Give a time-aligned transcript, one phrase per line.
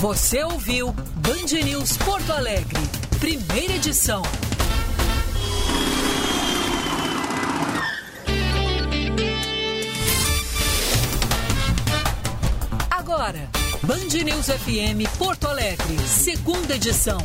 [0.00, 2.80] Você ouviu Band News Porto Alegre,
[3.18, 4.22] primeira edição.
[12.90, 13.46] Agora,
[13.82, 17.18] Band News FM Porto Alegre, segunda edição.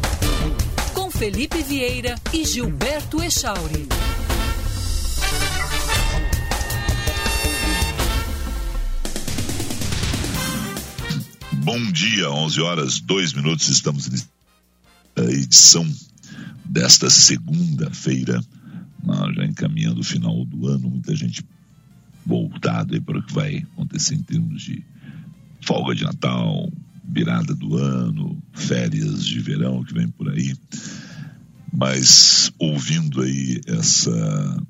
[0.94, 3.88] Com Felipe Vieira e Gilberto Echauri.
[11.66, 14.08] Bom dia, 11 horas, 2 minutos, estamos
[15.18, 15.84] na edição
[16.64, 18.40] desta segunda-feira,
[19.36, 21.44] já encaminhando o final do ano, muita gente
[22.24, 24.86] voltada para o que vai acontecer em termos de
[25.66, 26.72] folga de Natal,
[27.04, 30.56] virada do ano, férias de verão que vem por aí.
[31.74, 34.64] Mas ouvindo aí essa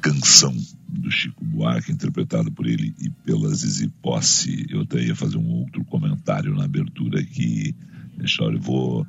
[0.00, 0.52] canção
[1.00, 5.48] do Chico Buarque, interpretada por ele e pela Zizi Posse, eu até ia fazer um
[5.48, 7.74] outro comentário na abertura que,
[8.16, 9.06] deixa eu vou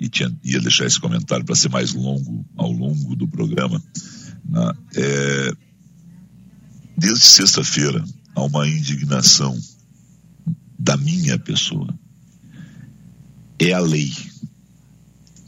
[0.00, 3.82] e tinha, ia deixar esse comentário para ser mais longo ao longo do programa.
[4.94, 5.52] É,
[6.96, 9.58] desde sexta-feira há uma indignação
[10.78, 11.92] da minha pessoa.
[13.58, 14.12] É a lei.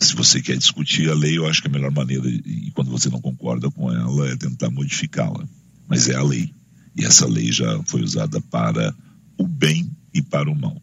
[0.00, 3.08] Se você quer discutir a lei, eu acho que a melhor maneira, e quando você
[3.08, 5.46] não concorda com ela, é tentar modificá-la.
[5.90, 6.54] Mas é a lei.
[6.96, 8.94] E essa lei já foi usada para
[9.36, 10.80] o bem e para o mal.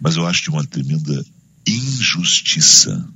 [0.00, 1.24] Mas eu acho de uma tremenda
[1.66, 3.08] injustiça.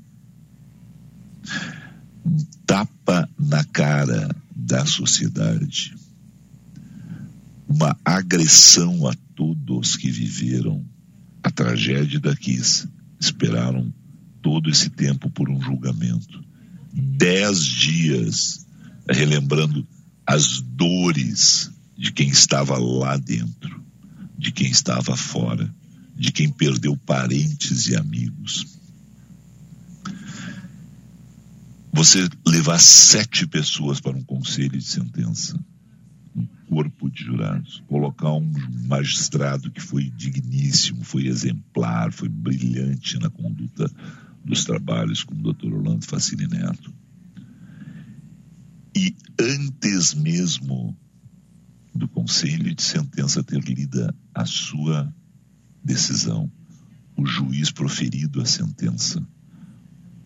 [2.24, 5.96] Um tapa na cara da sociedade.
[7.68, 10.84] Uma agressão a todos que viveram
[11.42, 12.88] a tragédia da Kiss
[13.20, 13.92] esperaram
[14.40, 16.44] todo esse tempo por um julgamento.
[16.92, 18.66] Dez dias
[19.08, 19.86] relembrando
[20.28, 23.82] as dores de quem estava lá dentro,
[24.36, 25.74] de quem estava fora,
[26.14, 28.78] de quem perdeu parentes e amigos.
[31.90, 35.58] Você levar sete pessoas para um conselho de sentença
[36.68, 38.52] corpo de jurados, colocar um
[38.86, 43.90] magistrado que foi digníssimo, foi exemplar, foi brilhante na conduta
[44.44, 45.72] dos trabalhos, como o Dr.
[45.72, 46.92] Orlando Facini Neto.
[48.98, 50.98] E antes mesmo
[51.94, 55.14] do conselho de sentença ter lida a sua
[55.84, 56.50] decisão,
[57.16, 59.24] o juiz proferido a sentença,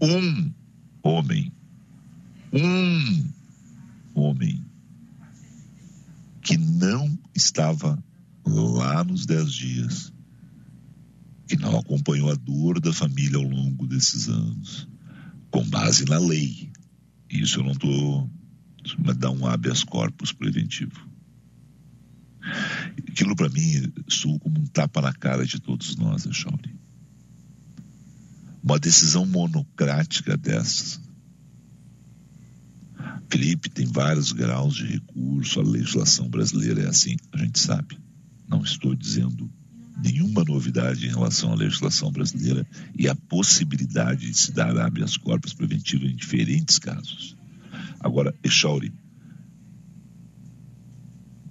[0.01, 0.51] um
[1.03, 1.53] homem,
[2.51, 3.31] um
[4.15, 4.65] homem
[6.41, 8.03] que não estava
[8.47, 10.11] lá nos dez dias,
[11.47, 14.89] que não acompanhou a dor da família ao longo desses anos,
[15.51, 16.73] com base na lei.
[17.29, 18.31] Isso eu não estou.
[18.99, 21.09] Mas dá um habeas corpus preventivo.
[23.09, 26.75] Aquilo para mim soou como um tapa na cara de todos nós, Echauri.
[28.63, 31.01] Uma decisão monocrática dessas
[33.33, 37.99] Felipe, tem vários graus de recurso, a legislação brasileira é assim, a gente sabe.
[38.47, 39.51] Não estou dizendo
[40.03, 45.55] nenhuma novidade em relação à legislação brasileira e a possibilidade de se dar habeas corpus
[45.55, 47.35] preventivo em diferentes casos.
[48.03, 48.93] Agora, Echauri,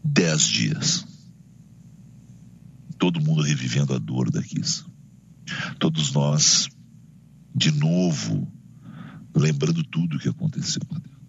[0.04, 1.06] dez dias.
[2.98, 4.86] Todo mundo revivendo a dor da Kiss.
[5.80, 6.70] Todos nós,
[7.56, 8.52] de novo,
[9.36, 11.22] lembrando tudo o que aconteceu lá dentro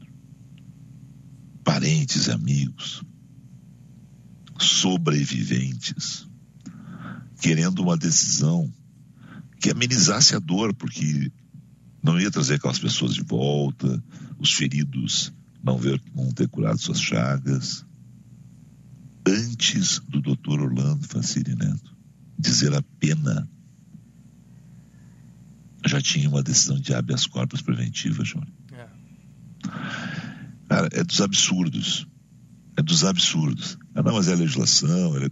[1.65, 3.03] parentes, amigos,
[4.59, 6.29] sobreviventes,
[7.41, 8.73] querendo uma decisão
[9.61, 11.31] que amenizasse a dor, porque
[12.03, 14.03] não ia trazer aquelas pessoas de volta,
[14.43, 15.33] os feridos
[15.63, 17.87] não vão ter curado suas chagas.
[19.27, 21.97] Antes do doutor Orlando Faciri Neto
[22.37, 23.49] dizer a pena,
[25.87, 28.51] já tinha uma decisão de habeas corpus preventiva, Júnior.
[28.73, 28.89] É.
[30.69, 32.09] Cara, é dos absurdos.
[32.77, 33.79] É dos absurdos.
[33.95, 35.17] Ah, não, mas é a legislação.
[35.19, 35.29] É...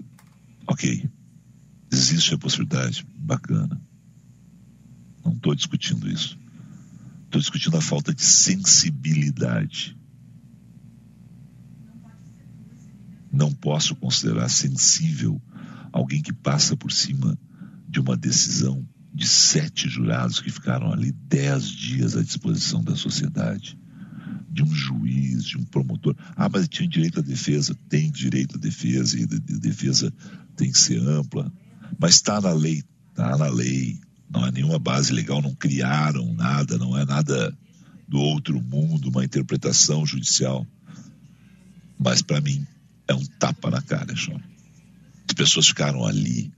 [0.68, 1.10] Ok.
[1.90, 3.04] Existe a possibilidade.
[3.16, 3.80] Bacana.
[5.24, 6.38] Não estou discutindo isso.
[7.30, 9.96] Estou discutindo a falta de sensibilidade.
[13.32, 15.40] Não posso considerar sensível
[15.92, 17.38] alguém que passa por cima
[17.88, 18.84] de uma decisão
[19.14, 23.78] de sete jurados que ficaram ali dez dias à disposição da sociedade
[24.50, 26.16] de um juiz, de um promotor.
[26.34, 27.78] Ah, mas tinha direito à defesa.
[27.88, 30.12] Tem direito à defesa e a defesa
[30.56, 31.52] tem que ser ampla.
[31.96, 34.00] Mas está na lei, está na lei.
[34.30, 37.52] Não é nenhuma base legal, não criaram nada, não é nada
[38.06, 40.66] do outro mundo, uma interpretação judicial.
[41.98, 42.64] Mas para mim
[43.08, 44.40] é um tapa na cara, Sean.
[45.28, 46.52] As pessoas ficaram ali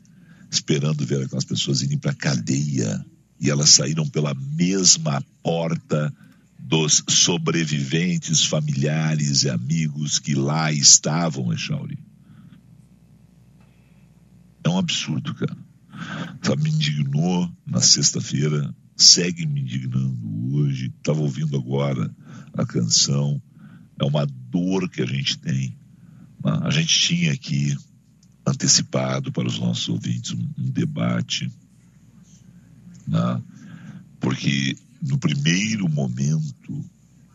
[0.51, 3.05] esperando ver aquelas pessoas irem para cadeia
[3.41, 6.13] e elas saíram pela mesma porta
[6.59, 11.99] dos sobreviventes, familiares e amigos que lá estavam, Echauri.
[14.63, 15.57] É um absurdo, cara.
[16.43, 20.93] Sabe, me indignou na sexta-feira, segue me indignando hoje.
[20.97, 22.15] Estava ouvindo agora
[22.55, 23.41] a canção.
[24.01, 25.77] É uma dor que a gente tem.
[26.45, 27.77] A gente tinha aqui
[28.47, 31.51] antecipado para os nossos ouvintes um, um debate,
[33.07, 33.41] né?
[34.19, 36.85] porque no primeiro momento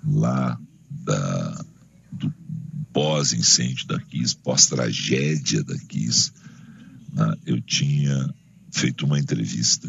[0.05, 0.59] lá
[0.89, 1.65] da,
[2.11, 2.33] do
[2.91, 6.31] pós-incêndio da Kiss, pós-tragédia da Kiss,
[7.13, 7.33] né?
[7.45, 8.33] eu tinha
[8.71, 9.87] feito uma entrevista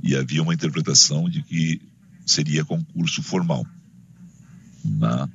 [0.00, 1.82] E havia uma interpretação de que
[2.24, 3.66] seria concurso formal.
[4.84, 5.28] Né?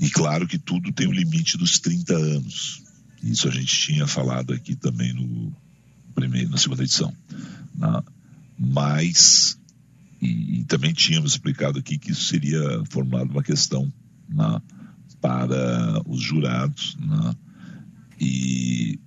[0.00, 2.82] E claro que tudo tem o limite dos 30 anos.
[3.22, 5.54] Isso a gente tinha falado aqui também no
[6.12, 7.16] primeiro, na segunda edição.
[7.72, 8.02] Né?
[8.58, 9.56] Mas,
[10.22, 13.92] e, e, também tínhamos explicado aqui que isso seria formulado uma questão
[14.28, 14.62] né,
[15.20, 16.96] para os jurados.
[17.00, 17.34] Né?
[18.20, 19.00] E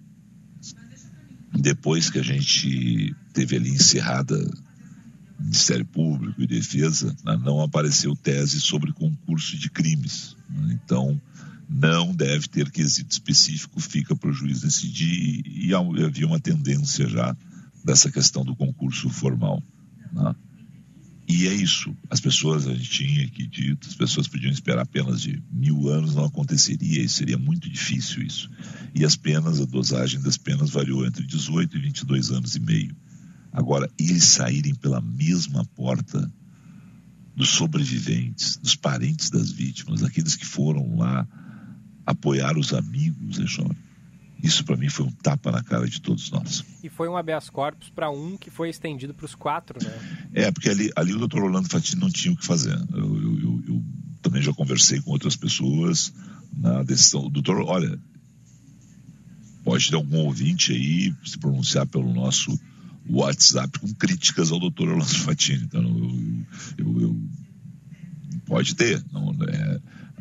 [1.53, 4.35] depois que a gente teve ali encerrada
[5.39, 10.35] Ministério Público e Defesa, né, não apareceu tese sobre concurso de crimes.
[10.69, 11.19] Então,
[11.69, 17.35] não deve ter quesito específico, fica para o juiz decidir, e, havia uma tendência já
[17.85, 19.63] dessa questão do concurso formal.
[21.27, 21.95] E é isso.
[22.09, 26.13] As pessoas, a gente tinha aqui dito, as pessoas podiam esperar apenas de mil anos,
[26.13, 28.49] não aconteceria, e seria muito difícil isso.
[28.93, 32.95] E as penas, a dosagem das penas variou entre 18 e 22 anos e meio.
[33.51, 36.31] Agora, eles saírem pela mesma porta
[37.35, 41.27] dos sobreviventes, dos parentes das vítimas, aqueles que foram lá
[42.05, 43.84] apoiar os amigos, Ejone.
[44.41, 46.63] Isso para mim foi um tapa na cara de todos nós.
[46.83, 50.27] E foi um habeas corpus para um que foi estendido para os quatro, né?
[50.33, 52.77] É, porque ali, ali o doutor Orlando Fatini não tinha o que fazer.
[52.93, 53.83] Eu, eu, eu, eu
[54.21, 56.13] também já conversei com outras pessoas
[56.55, 57.29] na decisão.
[57.29, 57.99] Doutor, olha,
[59.63, 62.59] pode ter algum ouvinte aí se pronunciar pelo nosso
[63.09, 65.63] WhatsApp com críticas ao doutor Orlando Fatini.
[65.63, 65.83] Então,
[66.77, 67.19] eu,
[68.45, 69.03] pode ter.
[69.11, 69.79] Não, é,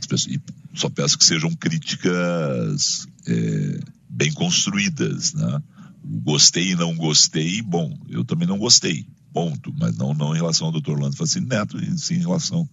[0.08, 0.38] pessoas,
[0.74, 3.80] só peço que sejam críticas é,
[4.14, 5.34] bem construídas.
[5.34, 5.62] Né?
[6.04, 9.74] Gostei e não gostei, bom, eu também não gostei, ponto.
[9.78, 12.68] Mas não, não em relação ao doutor Orlando Fatini Neto, e sim em relação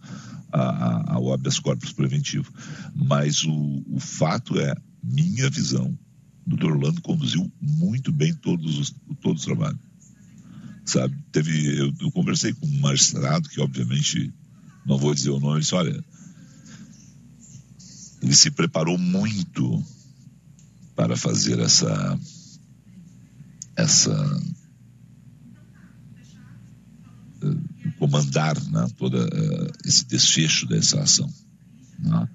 [0.52, 2.52] a, a, ao habeas corpus preventivo.
[2.94, 5.98] Mas o, o fato é, minha visão,
[6.46, 9.80] o doutor Orlando conduziu muito bem todos os, todos os trabalhos
[10.84, 11.16] sabe?
[11.32, 14.34] Teve, eu, eu, conversei com um magistrado que, obviamente,
[14.86, 16.04] não vou dizer o nome, ele disse: olha,
[18.22, 19.84] ele se preparou muito
[21.02, 22.20] para fazer essa,
[23.76, 24.42] essa
[27.42, 31.28] uh, comandar né, todo uh, eh, esse desfecho dessa ação.
[31.98, 32.30] Né?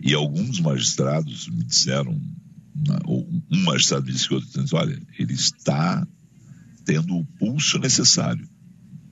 [0.00, 5.02] E alguns magistrados me disseram, né, ou um magistrado me disse que outro disse, olha,
[5.18, 6.06] ele está
[6.84, 8.48] tendo o pulso necessário.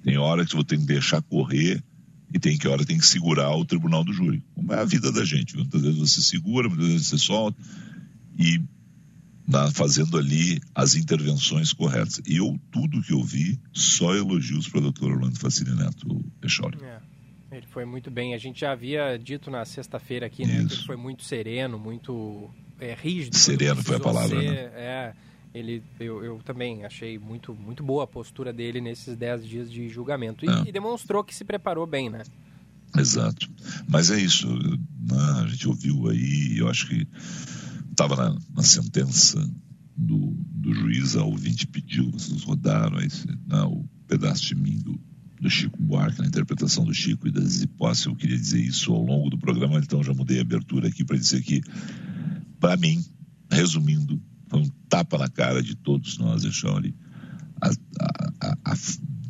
[0.05, 1.83] Tem hora que você tem que deixar correr
[2.33, 4.41] e tem que hora tem que segurar o tribunal do júri.
[4.55, 5.57] Como é a vida da gente.
[5.57, 7.61] Muitas vezes você segura, muitas vezes você solta
[8.39, 8.63] e
[9.51, 12.21] na, fazendo ali as intervenções corretas.
[12.27, 16.79] E eu, tudo que eu vi, só elogios para o doutor Orlando Facini Neto Echauri.
[16.83, 17.01] É,
[17.57, 18.33] ele foi muito bem.
[18.33, 22.49] A gente já havia dito na sexta-feira aqui, né, que ele foi muito sereno, muito
[22.79, 23.37] é, rígido.
[23.37, 24.71] Sereno foi a palavra, ser, né?
[24.77, 25.13] É,
[25.53, 29.89] ele eu, eu também achei muito, muito boa a postura dele nesses 10 dias de
[29.89, 30.45] julgamento.
[30.45, 30.69] E, é.
[30.69, 32.23] e, demonstrou que se preparou bem, né?
[32.97, 33.49] Exato.
[33.89, 34.49] Mas é isso.
[34.49, 35.43] Né?
[35.43, 37.07] A gente ouviu aí, eu acho que
[37.91, 39.39] estava na, na, sentença
[39.97, 44.99] do, do juiz a ouvinte pediu, vocês rodaram esse, não, o pedaço de mim do,
[45.41, 48.93] do Chico Buarque, na interpretação do Chico e da Zizi Posse, eu queria dizer isso
[48.93, 51.63] ao longo do programa, então já mudei a abertura aqui para dizer que,
[52.59, 53.05] para mim,
[53.51, 56.95] resumindo, foi um tapa na cara de todos nós, Echauri,
[57.61, 57.71] a,
[58.41, 58.75] a, a,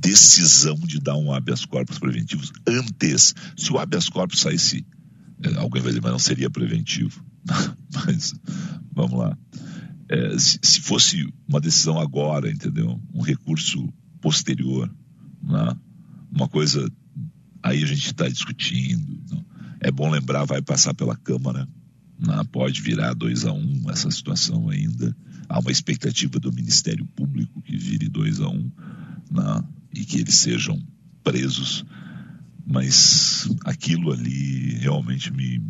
[0.00, 3.34] decisão de dar um habeas corpus preventivos antes.
[3.54, 4.86] Se o habeas corpus saísse,
[5.42, 7.22] é, alguém vai dizer, mas não seria preventivo.
[7.94, 8.34] mas,
[8.92, 9.36] vamos lá.
[10.08, 13.00] É, se, se, fosse uma decisão agora, entendeu?
[13.14, 14.92] Um recurso posterior,
[15.42, 15.76] né?
[16.32, 16.90] uma coisa,
[17.62, 19.20] aí a gente está discutindo.
[19.30, 19.44] Não?
[19.80, 21.68] É bom lembrar, vai passar pela Câmara,
[22.18, 22.42] né?
[22.50, 25.16] pode virar 2 a 1 um, essa situação ainda.
[25.48, 28.70] Há uma expectativa do Ministério Público que vire 2 a 1 um,
[29.30, 29.64] né?
[29.94, 30.80] e que eles sejam
[31.22, 31.84] presos.
[32.66, 35.60] Mas aquilo ali realmente me,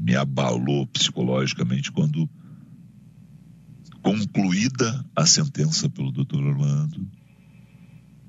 [0.00, 2.28] me abalou psicologicamente quando
[4.02, 7.06] concluída a sentença pelo doutor Orlando,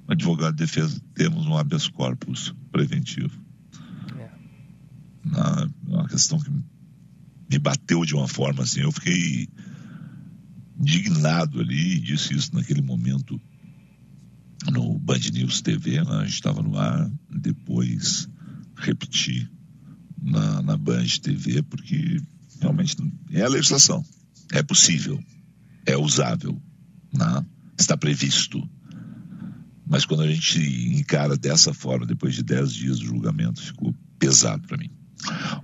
[0.05, 3.41] advogado de defesa, temos um habeas corpus preventivo.
[4.17, 4.29] É.
[5.23, 9.47] Na, uma questão que me bateu de uma forma assim, eu fiquei
[10.77, 13.39] indignado ali, disse isso naquele momento
[14.69, 16.15] no Band News TV, né?
[16.17, 18.27] a gente estava no ar, depois
[18.75, 19.49] repeti
[20.21, 22.21] na, na Band TV, porque
[22.59, 22.95] realmente
[23.31, 24.05] é a legislação,
[24.51, 25.19] é possível,
[25.85, 26.61] é usável,
[27.13, 27.45] né?
[27.77, 28.67] está previsto.
[29.85, 30.59] Mas quando a gente
[30.97, 34.89] encara dessa forma, depois de 10 dias do julgamento, ficou pesado para mim.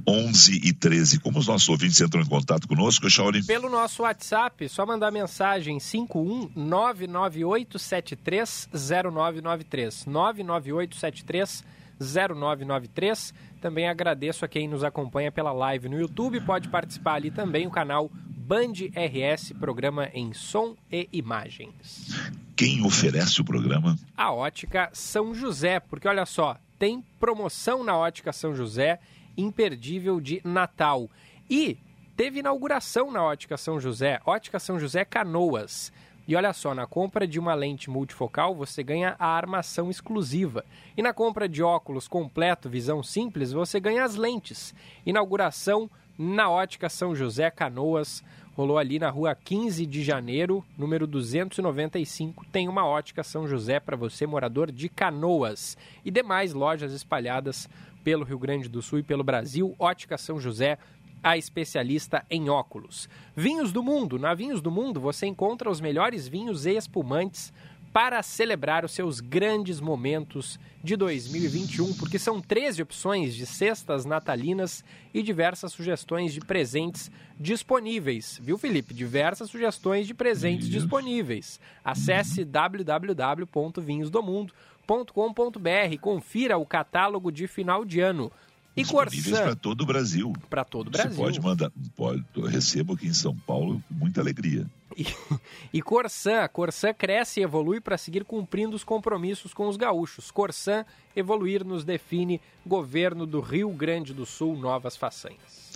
[0.07, 1.19] 11 e 13.
[1.19, 3.43] Como os nossos ouvintes entram em contato conosco, Shaolin?
[3.43, 10.05] Pelo nosso WhatsApp, só mandar mensagem 51 99873 0993.
[10.05, 11.63] 99873
[11.99, 13.33] 0993.
[13.67, 16.39] Também agradeço a quem nos acompanha pela live no YouTube.
[16.39, 22.15] Pode participar ali também o canal Band RS, programa em som e imagens.
[22.55, 23.99] Quem oferece o programa?
[24.15, 29.01] A Ótica São José, porque olha só, tem promoção na Ótica São José
[29.35, 31.09] imperdível de Natal.
[31.49, 31.77] E
[32.15, 35.91] teve inauguração na Ótica São José, Ótica São José Canoas.
[36.27, 40.65] E olha só, na compra de uma lente multifocal você ganha a armação exclusiva.
[40.97, 44.75] E na compra de óculos completo, visão simples, você ganha as lentes.
[45.05, 48.21] Inauguração na Ótica São José Canoas.
[48.57, 52.43] Rolou ali na rua 15 de janeiro, número 295.
[52.51, 55.77] Tem uma ótica São José para você, morador de Canoas.
[56.03, 57.69] E demais lojas espalhadas
[58.03, 60.77] pelo Rio Grande do Sul e pelo Brasil, Ótica São José,
[61.23, 63.09] a especialista em óculos.
[63.35, 64.19] Vinhos do Mundo.
[64.19, 67.53] Na Vinhos do Mundo você encontra os melhores vinhos e espumantes
[67.93, 74.85] para celebrar os seus grandes momentos de 2021, porque são 13 opções de cestas natalinas
[75.13, 77.09] e diversas sugestões de presentes
[77.39, 78.39] disponíveis.
[78.41, 78.93] Viu, Felipe?
[78.93, 80.77] Diversas sugestões de presentes Isso.
[80.77, 81.59] disponíveis.
[81.83, 85.99] Acesse www.vinhosdomundo.com corsã.com.br.
[85.99, 88.31] Confira o catálogo de final de ano.
[88.77, 89.43] E Corsã.
[89.43, 90.33] para todo o Brasil.
[90.49, 91.11] Para todo o Brasil.
[91.11, 94.67] Você pode mandar, pode, recebo aqui em São Paulo com muita alegria.
[94.95, 95.05] E,
[95.73, 100.29] e Corsã, Corsã cresce e evolui para seguir cumprindo os compromissos com os gaúchos.
[100.29, 105.71] Corsã, evoluir nos define governo do Rio Grande do Sul, novas façanhas.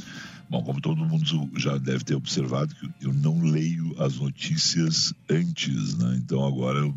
[0.51, 6.19] Bom, como todo mundo já deve ter observado, eu não leio as notícias antes, né?
[6.21, 6.93] Então agora eu,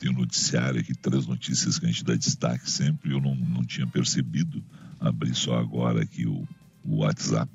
[0.00, 3.64] tem um noticiário aqui, três notícias que a gente dá destaque sempre, eu não, não
[3.64, 4.60] tinha percebido,
[5.00, 6.46] abri só agora aqui o,
[6.84, 7.50] o WhatsApp.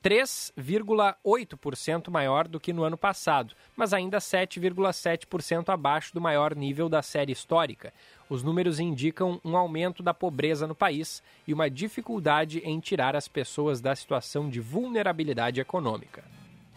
[0.03, 7.03] 3,8% maior do que no ano passado, mas ainda 7,7% abaixo do maior nível da
[7.03, 7.93] série histórica.
[8.29, 13.29] Os números indicam um aumento da pobreza no país e uma dificuldade em tirar as
[13.29, 16.25] pessoas da situação de vulnerabilidade econômica.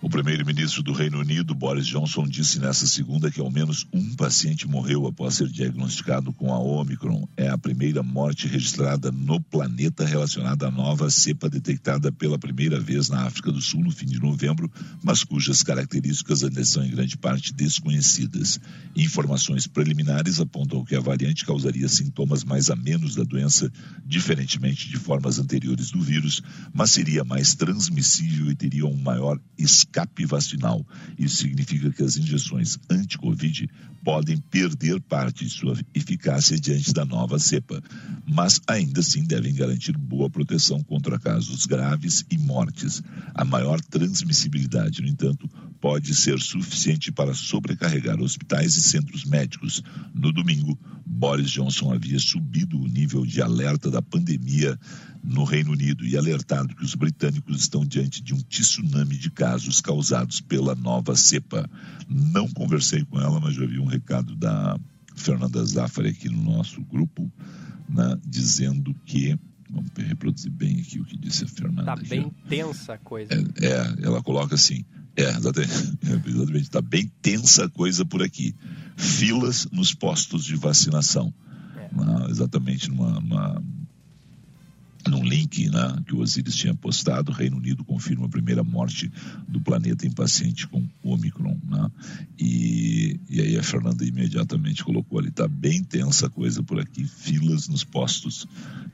[0.04, 4.68] O primeiro-ministro do Reino Unido, Boris Johnson, disse nesta segunda que ao menos um paciente
[4.68, 7.26] morreu após ser diagnosticado com a Omicron.
[7.38, 13.08] É a primeira morte registrada no planeta relacionada à nova cepa detectada pela primeira vez
[13.08, 14.70] na África do Sul no fim de novembro,
[15.02, 18.60] mas cujas características ainda são em grande parte desconhecidas.
[18.98, 23.72] Informações preliminares apontam que a variante causaria sintomas mais a menos da doença,
[24.06, 26.42] diferentemente de formas anteriores do vírus,
[26.74, 30.86] mas seria mais transmissível e teria um maior escape escape vacinal.
[31.18, 33.70] Isso significa que as injeções anti-Covid
[34.04, 37.82] podem perder parte de sua eficácia diante da nova cepa,
[38.28, 43.02] mas ainda assim devem garantir boa proteção contra casos graves e mortes.
[43.36, 45.48] A maior transmissibilidade, no entanto,
[45.80, 49.84] pode ser suficiente para sobrecarregar hospitais e centros médicos.
[50.14, 54.78] No domingo, Boris Johnson havia subido o nível de alerta da pandemia
[55.24, 59.80] no Reino Unido e alertado que os britânicos estão diante de um tsunami de casos
[59.80, 61.70] causados pela nova cepa.
[62.10, 64.78] Não conversei com ela, mas já vi um recado da
[65.16, 67.32] Fernanda Zaffari aqui no nosso grupo,
[67.88, 69.40] né, dizendo que
[69.74, 71.94] Vamos reproduzir bem aqui o que disse a Fernanda.
[71.94, 73.34] Está bem tensa a coisa.
[73.34, 75.98] É, é, ela coloca assim: é, exatamente,
[76.62, 78.56] está bem tensa a coisa por aqui.
[78.96, 81.34] Filas nos postos de vacinação.
[81.76, 82.32] É.
[82.32, 83.64] exatamente numa, numa
[85.10, 89.12] num link né, que o Osiris tinha postado, o Reino Unido confirma a primeira morte
[89.48, 91.58] do planeta em paciente com Omicron.
[91.64, 91.92] Né?
[92.40, 97.06] E, e aí a Fernanda imediatamente colocou ali, está bem tensa a coisa por aqui,
[97.06, 98.48] filas nos postos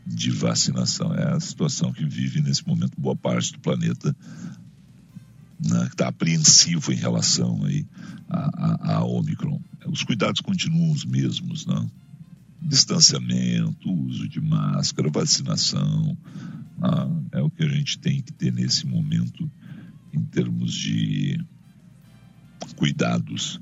[0.05, 1.13] de vacinação.
[1.13, 4.15] É a situação que vive nesse momento boa parte do planeta,
[5.63, 7.85] né, que está apreensivo em relação aí
[8.27, 9.61] a, a, a Omicron.
[9.87, 11.87] Os cuidados continuam os mesmos, né?
[12.61, 16.17] Distanciamento, uso de máscara, vacinação.
[16.81, 19.49] Ah, é o que a gente tem que ter nesse momento
[20.13, 21.39] em termos de
[22.75, 23.59] cuidados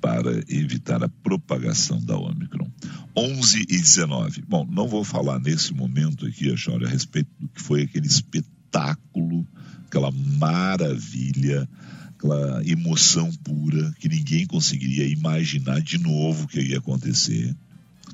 [0.00, 2.70] para evitar a propagação da Omicron.
[3.16, 4.42] 11 e 19.
[4.48, 9.46] Bom, não vou falar nesse momento aqui, Achora, a respeito do que foi aquele espetáculo,
[9.86, 11.68] aquela maravilha,
[12.10, 17.56] aquela emoção pura que ninguém conseguiria imaginar de novo que ia acontecer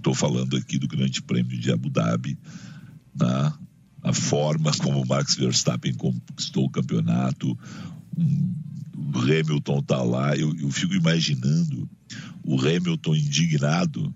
[0.04, 2.36] Estou falando aqui do Grande Prêmio de Abu Dhabi,
[3.18, 3.58] na
[4.02, 7.58] a forma como Max Verstappen conquistou o campeonato,
[8.14, 8.54] um,
[9.14, 11.88] o Hamilton está lá, eu, eu, fico imaginando
[12.44, 14.14] o Hamilton indignado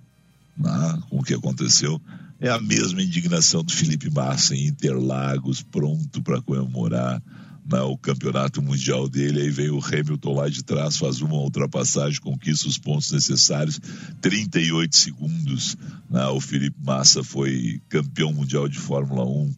[0.59, 1.99] né, com o que aconteceu.
[2.39, 7.23] É a mesma indignação do Felipe Massa em Interlagos, pronto para comemorar
[7.71, 12.21] né, o campeonato mundial dele, aí vem o Hamilton lá de trás, faz uma ultrapassagem,
[12.21, 13.79] conquista os pontos necessários,
[14.21, 15.77] 38 segundos.
[16.09, 19.55] Né, o Felipe Massa foi campeão mundial de Fórmula 1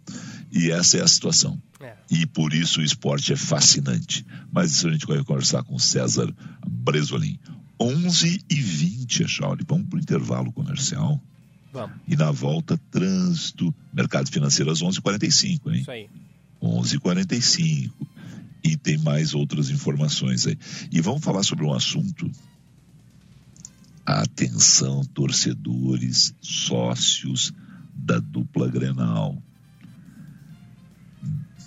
[0.52, 1.60] e essa é a situação.
[1.80, 1.94] É.
[2.10, 4.26] E por isso o esporte é fascinante.
[4.52, 6.32] Mas isso a gente vai conversar com César
[6.66, 7.38] Bresolim.
[7.80, 9.64] 11 e 20, Chauri.
[9.66, 11.22] Vamos para o intervalo comercial.
[11.72, 11.96] Vamos.
[12.06, 15.80] E na volta, trânsito, mercado financeiro às 11h45, hein?
[15.80, 16.10] Isso aí.
[16.60, 17.90] 11:45
[18.62, 20.58] e tem mais outras informações aí.
[20.92, 22.30] E vamos falar sobre um assunto.
[24.04, 27.52] Atenção, torcedores, sócios
[27.94, 29.42] da dupla Grenal.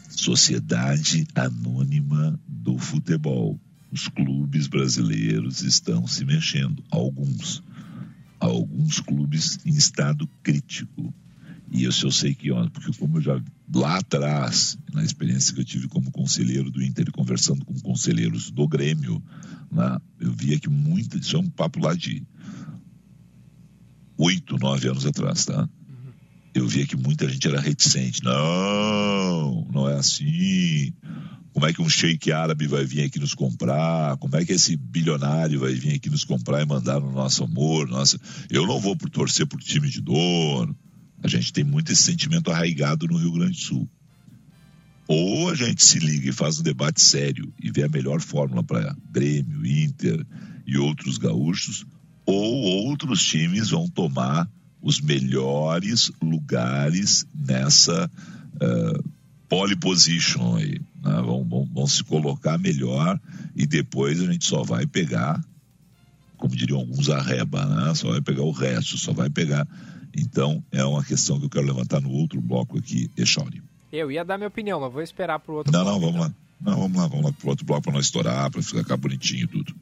[0.10, 3.60] Sociedade Anônima do Futebol.
[3.92, 7.64] Os clubes brasileiros estão se mexendo, alguns.
[8.40, 11.14] Alguns clubes em estado crítico
[11.74, 13.42] e isso eu sei que, porque como eu já
[13.74, 18.68] lá atrás, na experiência que eu tive como conselheiro do Inter, conversando com conselheiros do
[18.68, 19.22] Grêmio,
[19.72, 22.24] né, eu via que muita, isso é um papo lá de
[24.20, 25.68] oito, nove anos atrás, tá?
[26.54, 28.24] Eu via que muita gente era reticente.
[28.24, 30.94] Não, não é assim.
[31.52, 34.16] Como é que um sheik árabe vai vir aqui nos comprar?
[34.18, 37.88] Como é que esse bilionário vai vir aqui nos comprar e mandar no nosso amor?
[37.88, 38.20] Nossa,
[38.52, 40.78] eu não vou por torcer por time de dono.
[41.24, 43.90] A gente tem muito esse sentimento arraigado no Rio Grande do Sul.
[45.08, 48.64] Ou a gente se liga e faz um debate sério e vê a melhor fórmula
[48.64, 50.26] para Grêmio, Inter
[50.66, 51.86] e outros gaúchos,
[52.26, 54.50] ou outros times vão tomar
[54.82, 58.10] os melhores lugares nessa
[58.56, 59.10] uh,
[59.48, 60.80] pole position aí.
[61.02, 61.22] Né?
[61.22, 63.20] Vão, vão, vão se colocar melhor
[63.56, 65.42] e depois a gente só vai pegar,
[66.38, 67.94] como diriam alguns, a reba, né?
[67.94, 69.68] só vai pegar o resto, só vai pegar
[70.16, 73.62] então, é uma questão que eu quero levantar no outro bloco aqui, Echauri.
[73.92, 76.28] Eu ia dar minha opinião, mas vou esperar para o outro Não, bloco, não, vamos
[76.28, 76.36] então.
[76.62, 76.72] lá.
[76.72, 79.76] Não, vamos lá, vamos lá pro outro bloco para nós estourar, para ficar bonitinho tudo.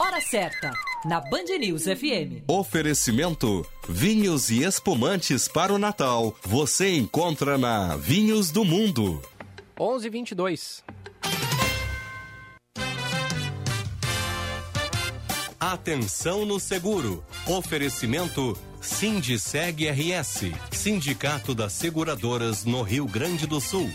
[0.00, 0.72] Hora certa,
[1.04, 2.44] na Band News FM.
[2.46, 6.34] Oferecimento: vinhos e espumantes para o Natal.
[6.44, 9.20] Você encontra na Vinhos do Mundo.
[9.78, 10.82] 11:22.
[15.70, 17.22] Atenção no seguro.
[17.46, 23.90] Oferecimento Sindiceg RS, Sindicato das Seguradoras no Rio Grande do Sul.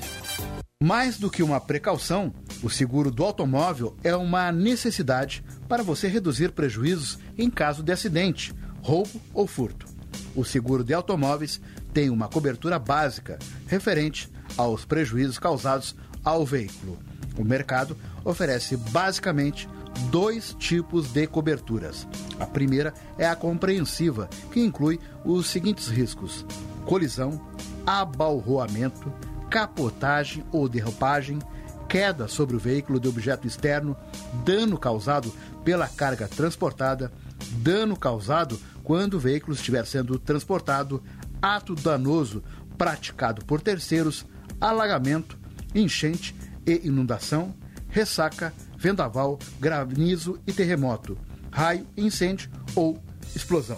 [0.83, 2.31] Mais do que uma precaução,
[2.61, 8.53] o seguro do automóvel é uma necessidade para você reduzir prejuízos em caso de acidente,
[8.83, 9.87] roubo ou furto.
[10.35, 11.59] O seguro de automóveis
[11.91, 16.99] tem uma cobertura básica referente aos prejuízos causados ao veículo.
[17.35, 19.67] O mercado oferece basicamente
[20.09, 22.07] dois tipos de coberturas.
[22.39, 26.45] A primeira é a compreensiva, que inclui os seguintes riscos:
[26.85, 27.41] colisão,
[27.85, 29.11] abalroamento,
[29.49, 31.39] capotagem ou derrapagem,
[31.87, 33.95] queda sobre o veículo de objeto externo,
[34.43, 35.31] dano causado
[35.63, 37.11] pela carga transportada,
[37.57, 41.03] dano causado quando o veículo estiver sendo transportado,
[41.41, 42.43] ato danoso
[42.77, 44.25] praticado por terceiros,
[44.59, 45.37] alagamento,
[45.75, 47.53] enchente e inundação,
[47.89, 48.53] ressaca,
[48.83, 51.17] vendaval, granizo e terremoto,
[51.49, 53.01] raio, incêndio ou
[53.33, 53.77] explosão.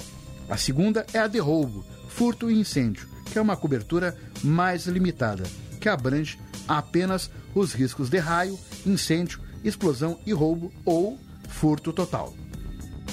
[0.49, 5.43] A segunda é a de roubo, furto e incêndio, que é uma cobertura mais limitada,
[5.79, 12.33] que abrange apenas os riscos de raio, incêndio, explosão e roubo ou furto total.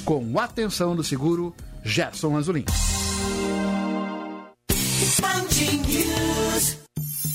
[0.02, 2.64] Com atenção do seguro, Gerson Azulim.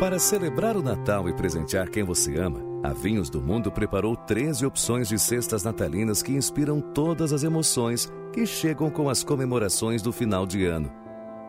[0.00, 4.64] Para celebrar o Natal e presentear quem você ama, a Vinhos do Mundo preparou 13
[4.64, 10.12] opções de cestas natalinas que inspiram todas as emoções que chegam com as comemorações do
[10.12, 10.88] final de ano.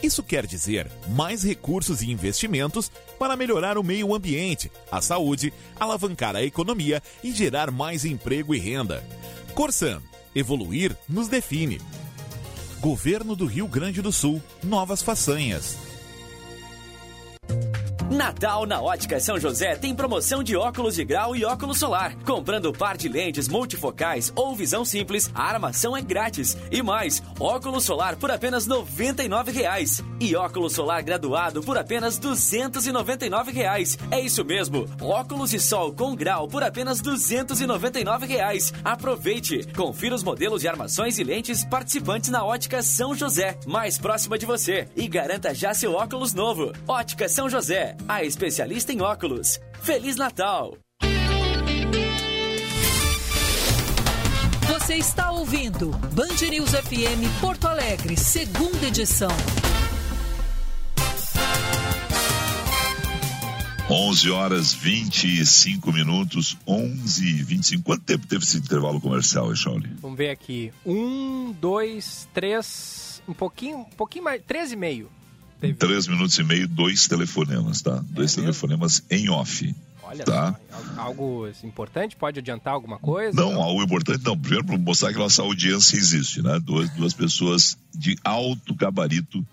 [0.03, 6.37] Isso quer dizer mais recursos e investimentos para melhorar o meio ambiente, a saúde, alavancar
[6.37, 9.03] a economia e gerar mais emprego e renda.
[9.55, 10.03] Corsan,
[10.35, 11.81] evoluir nos define.
[12.81, 15.88] Governo do Rio Grande do Sul, novas façanhas.
[18.11, 22.15] Natal na Ótica São José tem promoção de óculos de grau e óculos solar.
[22.25, 26.57] Comprando par de lentes multifocais ou visão simples, a armação é grátis.
[26.71, 30.03] E mais, óculos solar por apenas 99 reais.
[30.19, 33.99] E óculos solar graduado por apenas 299 reais.
[34.11, 38.73] É isso mesmo, óculos de sol com grau por apenas 299 reais.
[38.83, 39.69] Aproveite!
[39.77, 44.47] Confira os modelos de armações e lentes participantes na Ótica São José, mais próxima de
[44.47, 44.89] você.
[44.97, 46.73] E garanta já seu óculos novo.
[46.87, 49.59] Ótica São José a especialista em óculos.
[49.83, 50.77] Feliz Natal!
[54.69, 59.31] Você está ouvindo Band News FM Porto Alegre, segunda edição.
[63.91, 67.83] 11 horas 25 minutos, 11 e 25.
[67.83, 69.89] Quanto tempo teve esse intervalo comercial, Shauli?
[70.01, 70.71] Vamos ver aqui.
[70.85, 75.11] Um, dois, três, um pouquinho, um pouquinho mais, três e meio.
[75.61, 75.75] Teve...
[75.75, 78.03] Três minutos e meio, dois telefonemas, tá?
[78.11, 79.75] Dois é telefonemas em off.
[80.03, 80.59] Olha tá?
[80.71, 82.17] Só, algo importante?
[82.17, 83.39] Pode adiantar alguma coisa?
[83.39, 83.63] Não, não?
[83.63, 84.39] algo importante não.
[84.39, 86.59] Primeiro, para mostrar que nossa audiência existe, né?
[86.61, 89.45] Duas, duas pessoas de alto gabarito,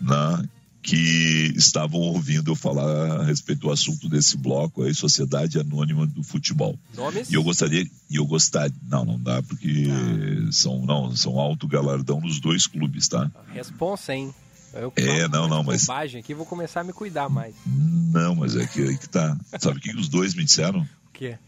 [0.00, 0.48] né?
[0.86, 6.22] que estavam ouvindo eu falar a respeito do assunto desse bloco aí, Sociedade Anônima do
[6.22, 6.78] Futebol.
[6.94, 7.28] Nomes?
[7.28, 10.52] E eu gostaria, e eu gostaria, não, não dá porque ah.
[10.52, 13.28] são não, são alto galardão nos dois clubes, tá?
[13.52, 14.32] Responsa, hein?
[14.76, 15.86] Eu é, não, não, mas.
[15.86, 17.54] Bobagem aqui, vou começar a me cuidar mais.
[17.66, 19.36] Não, mas é que aí que tá.
[19.58, 20.80] Sabe o que os dois me disseram?
[20.80, 21.38] O quê?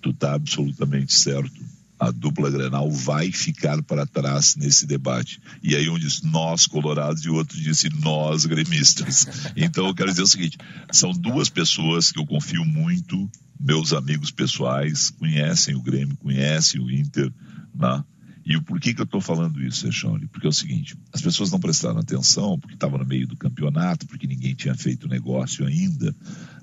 [0.00, 1.52] Tu tá absolutamente certo.
[1.98, 5.40] A dupla Grenal vai ficar para trás nesse debate.
[5.62, 9.26] E aí um diz nós colorados e o outro disse nós gremistas.
[9.56, 10.58] Então eu quero dizer o seguinte:
[10.90, 13.30] são duas pessoas que eu confio muito
[13.62, 17.32] meus amigos pessoais conhecem o Grêmio, conhecem o Inter,
[17.72, 18.04] né?
[18.44, 20.26] E o porquê que eu estou falando isso, Seixone?
[20.26, 24.06] Porque é o seguinte, as pessoas não prestaram atenção porque estavam no meio do campeonato,
[24.06, 26.14] porque ninguém tinha feito negócio ainda,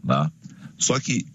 [0.03, 0.29] né?
[0.77, 1.25] Só que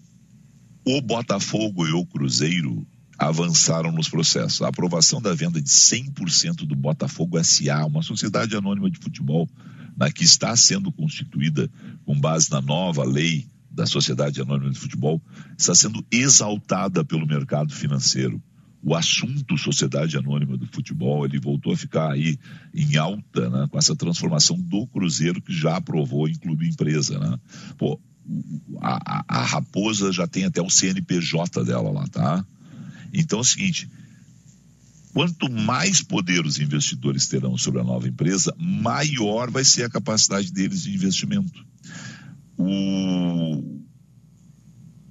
[0.85, 2.85] o Botafogo e o Cruzeiro
[3.17, 4.61] avançaram nos processos.
[4.61, 9.49] A aprovação da venda de 100% do Botafogo SA, uma sociedade anônima de futebol,
[9.97, 11.69] né, que está sendo constituída
[12.05, 15.21] com base na nova lei da Sociedade Anônima de Futebol,
[15.57, 18.41] está sendo exaltada pelo mercado financeiro.
[18.87, 22.37] O assunto Sociedade Anônima do Futebol, ele voltou a ficar aí
[22.71, 27.39] em alta, né, com essa transformação do Cruzeiro que já aprovou em clube empresa, né?
[27.79, 27.99] Pô,
[28.79, 32.45] a, a, a Raposa já tem até o CNPJ dela lá, tá?
[33.11, 33.89] Então é o seguinte:
[35.13, 40.51] quanto mais poder os investidores terão sobre a nova empresa, maior vai ser a capacidade
[40.53, 41.65] deles de investimento.
[42.55, 43.81] O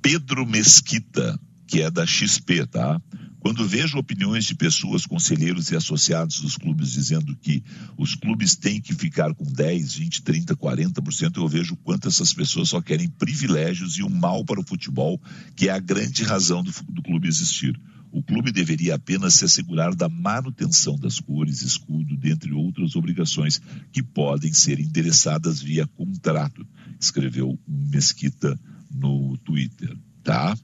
[0.00, 3.02] Pedro Mesquita, que é da XP, tá?
[3.44, 7.62] Quando vejo opiniões de pessoas, conselheiros e associados dos clubes dizendo que
[7.94, 12.70] os clubes têm que ficar com 10, 20, 30, 40%, eu vejo quanto essas pessoas
[12.70, 15.20] só querem privilégios e o mal para o futebol,
[15.54, 17.78] que é a grande razão do, do clube existir.
[18.10, 23.60] O clube deveria apenas se assegurar da manutenção das cores, escudo, dentre outras obrigações
[23.92, 26.66] que podem ser endereçadas via contrato,
[26.98, 28.58] escreveu Mesquita
[28.90, 30.56] no Twitter, tá?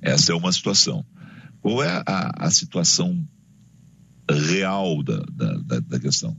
[0.00, 1.04] Essa é uma situação.
[1.66, 3.28] Qual é a, a situação
[4.30, 6.36] real da, da, da, questão?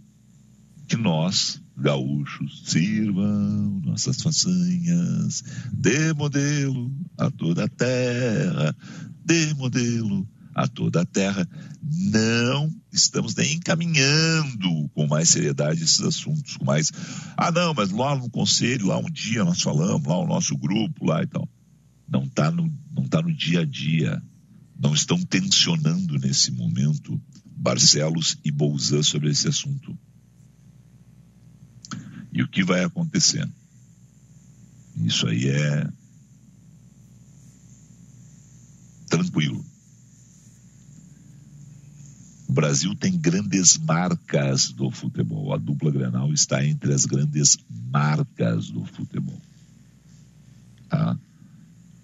[0.87, 8.73] Que nós, gaúchos, sirvam nossas façanhas, dê modelo a toda a terra,
[9.25, 11.45] dê modelo a toda a terra.
[11.83, 16.89] Não estamos nem encaminhando com mais seriedade esses assuntos, com mais.
[17.35, 21.05] Ah, não, mas lá no conselho, lá um dia nós falamos, lá o nosso grupo,
[21.05, 21.49] lá e tal.
[22.07, 24.23] Não está no, não tá no dia a dia
[24.79, 29.97] não estão tensionando nesse momento Barcelos e Bolzan sobre esse assunto.
[32.31, 33.49] E o que vai acontecer?
[34.95, 35.89] Isso aí é
[39.09, 39.65] tranquilo.
[42.47, 45.53] O Brasil tem grandes marcas do futebol.
[45.53, 49.41] A dupla Grenal está entre as grandes marcas do futebol.
[50.89, 51.17] Tá?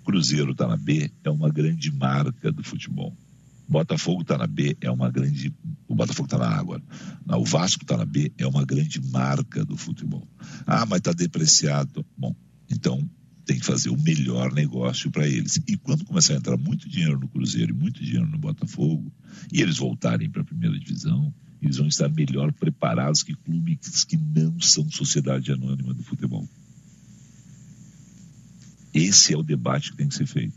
[0.04, 3.16] Cruzeiro está na B, é uma grande marca do futebol.
[3.74, 5.52] Botafogo está na B, é uma grande.
[5.88, 6.84] O Botafogo está na A agora.
[7.28, 10.28] O Vasco está na B, é uma grande marca do futebol.
[10.68, 12.06] Ah, mas está depreciado.
[12.16, 12.36] Bom,
[12.70, 13.10] então
[13.46, 15.60] tem que fazer o melhor negócio para eles.
[15.68, 19.12] E quando começar a entrar muito dinheiro no Cruzeiro e muito dinheiro no Botafogo,
[19.52, 24.18] e eles voltarem para a primeira divisão, eles vão estar melhor preparados que clubes que
[24.18, 26.48] não são sociedade anônima do futebol.
[28.94, 30.54] Esse é o debate que tem que ser feito.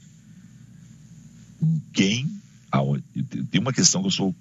[1.92, 2.31] Quem.
[3.51, 4.37] Tem uma questão que eu sou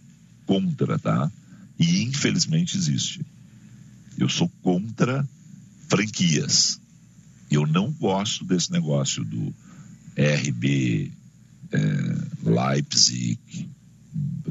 [0.46, 1.32] contra, tá?
[1.80, 3.26] E infelizmente existe.
[4.18, 5.28] Eu sou contra
[5.88, 6.80] franquias.
[7.50, 9.54] Eu não gosto desse negócio do
[10.18, 11.12] RB
[11.72, 11.80] é,
[12.44, 13.40] Leipzig.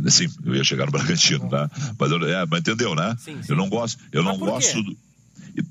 [0.07, 1.71] Assim, eu ia chegar no Bragantino, tá?
[1.99, 3.17] Mas, eu, é, mas entendeu, né?
[3.19, 3.53] Sim, sim.
[3.53, 4.97] Eu não gosto, eu não gosto do,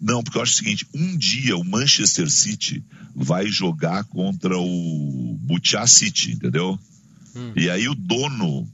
[0.01, 2.83] não, porque eu acho o seguinte: um dia o Manchester City
[3.15, 6.79] vai jogar contra o Butchá City, entendeu?
[7.35, 7.53] Hum.
[7.55, 8.69] E aí o dono,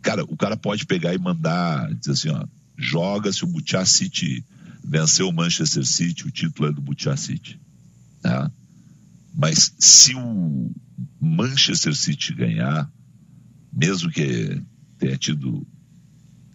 [0.00, 4.44] cara, o cara pode pegar e mandar, dizer assim, ó, joga se o Butchá City
[4.82, 7.60] venceu o Manchester City, o título é do Butchá City,
[8.22, 8.50] tá?
[9.34, 10.70] Mas se o
[11.20, 12.90] Manchester City ganhar,
[13.72, 14.62] mesmo que
[14.98, 15.66] tenha tido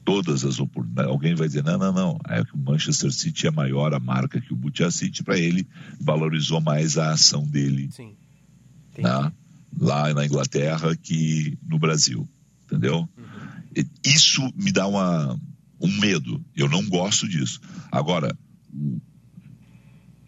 [0.09, 1.11] todas as oportunidades.
[1.11, 4.41] Alguém vai dizer, não, não, não, é que o Manchester City é maior a marca
[4.41, 5.67] que o Butcher City, para ele
[6.01, 8.15] valorizou mais a ação dele Sim.
[8.97, 9.31] Né?
[9.79, 12.27] lá na Inglaterra que no Brasil,
[12.65, 13.07] entendeu?
[13.15, 13.83] Uhum.
[14.03, 15.39] Isso me dá uma,
[15.79, 17.61] um medo, eu não gosto disso.
[17.91, 18.35] Agora,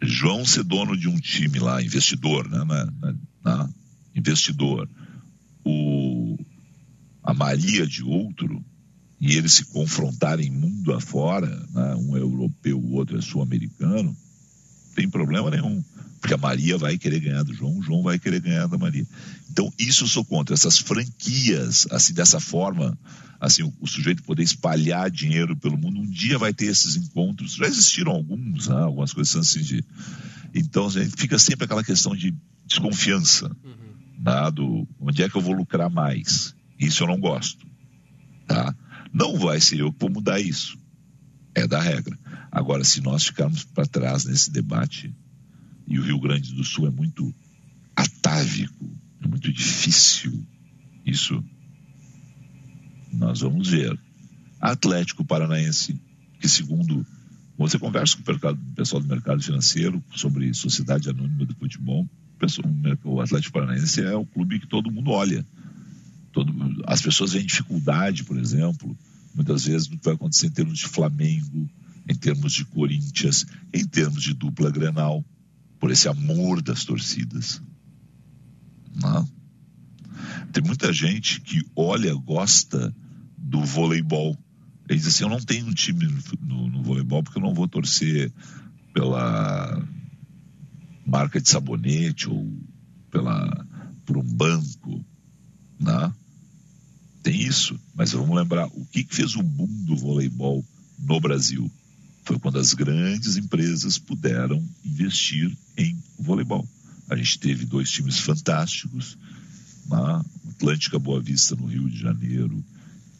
[0.00, 3.14] João ser dono de um time lá, investidor, né, na, na,
[3.44, 3.70] na
[4.14, 4.88] investidor,
[5.64, 6.38] o,
[7.20, 8.64] a Maria de outro,
[9.22, 11.94] e eles se confrontarem mundo afora, né?
[11.94, 15.80] um é europeu, o outro é sul-americano, não tem problema nenhum.
[16.20, 19.06] Porque a Maria vai querer ganhar do João, o João vai querer ganhar da Maria.
[19.48, 20.54] Então, isso eu sou contra.
[20.54, 22.98] Essas franquias, assim, dessa forma,
[23.40, 27.54] assim, o, o sujeito poder espalhar dinheiro pelo mundo, um dia vai ter esses encontros.
[27.54, 28.74] Já existiram alguns, né?
[28.74, 29.84] algumas coisas assim de.
[30.52, 32.34] Então, a gente fica sempre aquela questão de
[32.66, 33.46] desconfiança.
[33.62, 34.24] Uhum.
[34.24, 34.50] Né?
[34.52, 36.56] Do, onde é que eu vou lucrar mais?
[36.76, 37.64] Isso eu não gosto.
[38.48, 38.74] Tá?
[39.12, 40.78] Não vai ser eu que vou mudar isso.
[41.54, 42.18] É da regra.
[42.50, 45.14] Agora, se nós ficarmos para trás nesse debate,
[45.86, 47.34] e o Rio Grande do Sul é muito
[47.94, 48.90] atávico,
[49.22, 50.44] é muito difícil.
[51.04, 51.42] Isso
[53.12, 53.98] nós vamos ver.
[54.60, 56.00] Atlético Paranaense,
[56.40, 57.04] que segundo
[57.58, 62.08] você conversa com o pessoal do mercado financeiro sobre sociedade anônima do futebol,
[63.04, 65.44] o Atlético Paranaense é o clube que todo mundo olha.
[66.32, 66.52] Todo,
[66.86, 68.96] as pessoas veem dificuldade, por exemplo,
[69.34, 71.68] muitas vezes no que vai acontecer em termos de Flamengo,
[72.08, 75.24] em termos de Corinthians, em termos de dupla Grenal,
[75.78, 77.60] por esse amor das torcidas.
[78.94, 79.28] Não?
[80.52, 82.94] Tem muita gente que olha, gosta
[83.36, 84.36] do voleibol.
[84.88, 87.54] Ele diz assim: Eu não tenho um time no, no, no voleibol porque eu não
[87.54, 88.32] vou torcer
[88.92, 89.82] pela
[91.06, 92.52] marca de sabonete ou
[93.10, 93.66] pela,
[94.04, 95.04] por um banco.
[95.80, 96.12] Né?
[97.22, 100.64] Tem isso, mas vamos lembrar: o que, que fez o boom do voleibol
[100.98, 101.70] no Brasil?
[102.24, 106.66] Foi quando as grandes empresas puderam investir em voleibol.
[107.08, 109.18] A gente teve dois times fantásticos,
[109.88, 112.64] na Atlântica Boa Vista, no Rio de Janeiro,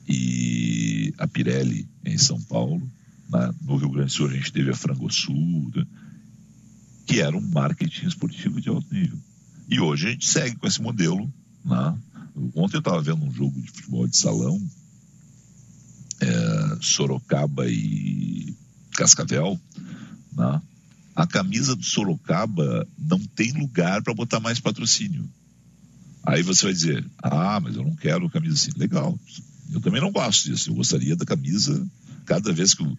[0.08, 2.82] e a Pirelli, em São Paulo.
[3.28, 5.86] Na, no Rio Grande do Sul, a gente teve a Frangosul, né?
[7.06, 9.18] que era um marketing esportivo de alto nível.
[9.68, 11.32] E hoje a gente segue com esse modelo.
[11.64, 11.98] Né?
[12.54, 14.60] Ontem eu estava vendo um jogo de futebol de salão,
[16.20, 18.54] é, Sorocaba e
[18.92, 19.60] Cascavel.
[20.32, 20.62] Né?
[21.14, 25.28] A camisa do Sorocaba não tem lugar para botar mais patrocínio.
[26.24, 28.70] Aí você vai dizer: Ah, mas eu não quero camisa assim.
[28.76, 29.18] Legal.
[29.70, 30.70] Eu também não gosto disso.
[30.70, 31.86] Eu gostaria da camisa.
[32.24, 32.96] Cada vez que eu,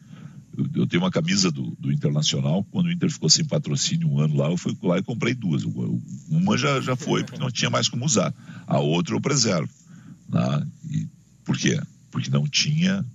[0.58, 4.20] eu, eu tenho uma camisa do, do, Internacional, quando o Inter ficou sem patrocínio um
[4.20, 5.64] ano lá, eu fui lá e comprei duas.
[6.30, 8.34] uma já, já foi, porque não tinha mais como usar.
[8.68, 9.70] A outra eu preservo.
[10.30, 10.68] Né?
[10.90, 11.08] E,
[11.44, 11.82] por quê?
[12.12, 13.06] Porque não tinha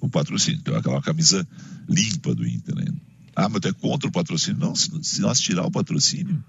[0.00, 0.60] o patrocínio.
[0.60, 1.46] Então, é aquela camisa
[1.88, 2.74] limpa do Inter.
[2.76, 2.84] Né?
[3.34, 4.60] Ah, mas tu é contra o patrocínio?
[4.60, 6.42] Não, se, se nós tirar o patrocínio,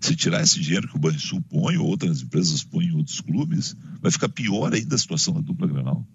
[0.00, 3.74] se tirar esse dinheiro que o Banrisul põe, ou outras empresas põem em outros clubes,
[4.02, 6.06] vai ficar pior ainda a situação da dupla Granal.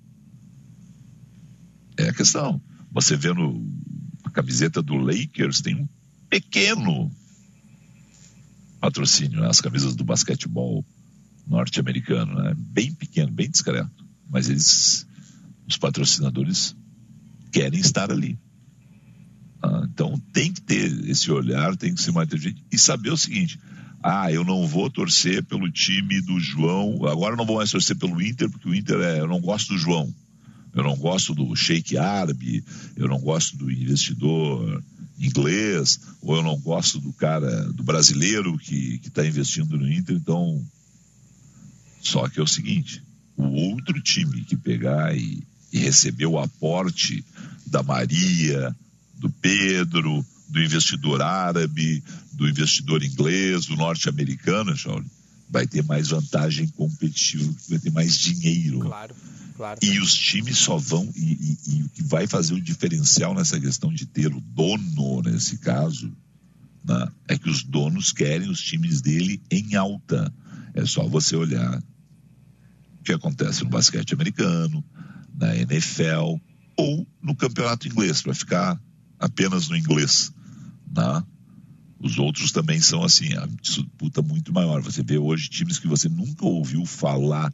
[1.98, 2.62] É a questão.
[2.92, 3.66] Você vê no
[4.24, 5.88] a camiseta do Lakers tem um
[6.30, 7.12] pequeno
[8.80, 9.48] patrocínio, né?
[9.50, 10.86] as camisas do basquetebol
[11.48, 12.54] norte-americano, né?
[12.56, 15.08] bem pequeno, bem discreto, mas eles,
[15.68, 16.76] os patrocinadores
[17.52, 18.38] querem estar ali.
[19.62, 23.18] Ah, então tem que ter esse olhar, tem que ser mais inteligente e saber o
[23.18, 23.60] seguinte:
[24.02, 28.22] ah, eu não vou torcer pelo time do João, agora não vou mais torcer pelo
[28.22, 30.14] Inter, porque o Inter é, eu não gosto do João,
[30.80, 32.64] eu não gosto do Sheik árabe,
[32.96, 34.82] eu não gosto do investidor
[35.20, 40.66] inglês, ou eu não gosto do cara, do brasileiro que está investindo no Inter, então.
[42.02, 43.04] Só que é o seguinte:
[43.36, 47.26] o outro time que pegar e, e receber o aporte
[47.68, 48.74] da Maria,
[49.18, 54.74] do Pedro, do investidor árabe, do investidor inglês, do norte-americano,
[55.50, 58.80] vai ter mais vantagem competitiva, vai ter mais dinheiro.
[58.80, 59.14] Claro,
[59.60, 59.80] claro.
[59.84, 63.60] E os times só vão, e, e, e, o que vai fazer o diferencial nessa
[63.60, 66.16] questão de ter o dono, nesse caso,
[66.82, 70.34] né, é que os donos querem os times dele em alta.
[70.74, 71.84] É só você olhar
[73.00, 74.82] o que acontece no basquete americano,
[75.36, 76.38] na NFL
[76.78, 78.82] ou no campeonato inglês, para ficar
[79.20, 80.32] apenas no inglês.
[80.96, 81.24] Né?
[82.00, 84.82] Os outros também são assim, a disputa muito maior.
[84.82, 87.54] Você vê hoje times que você nunca ouviu falar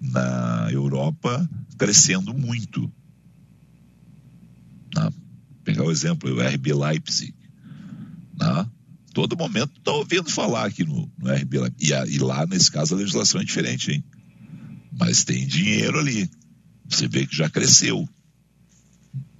[0.00, 2.90] na Europa crescendo muito.
[4.94, 5.10] Né?
[5.64, 7.34] Pegar o exemplo, o RB Leipzig.
[8.38, 8.66] Né?
[9.12, 11.86] Todo momento está ouvindo falar aqui no, no RB Leipzig.
[11.86, 14.04] E, a, e lá, nesse caso, a legislação é diferente, hein?
[14.98, 16.30] Mas tem dinheiro ali.
[16.88, 18.08] Você vê que já cresceu.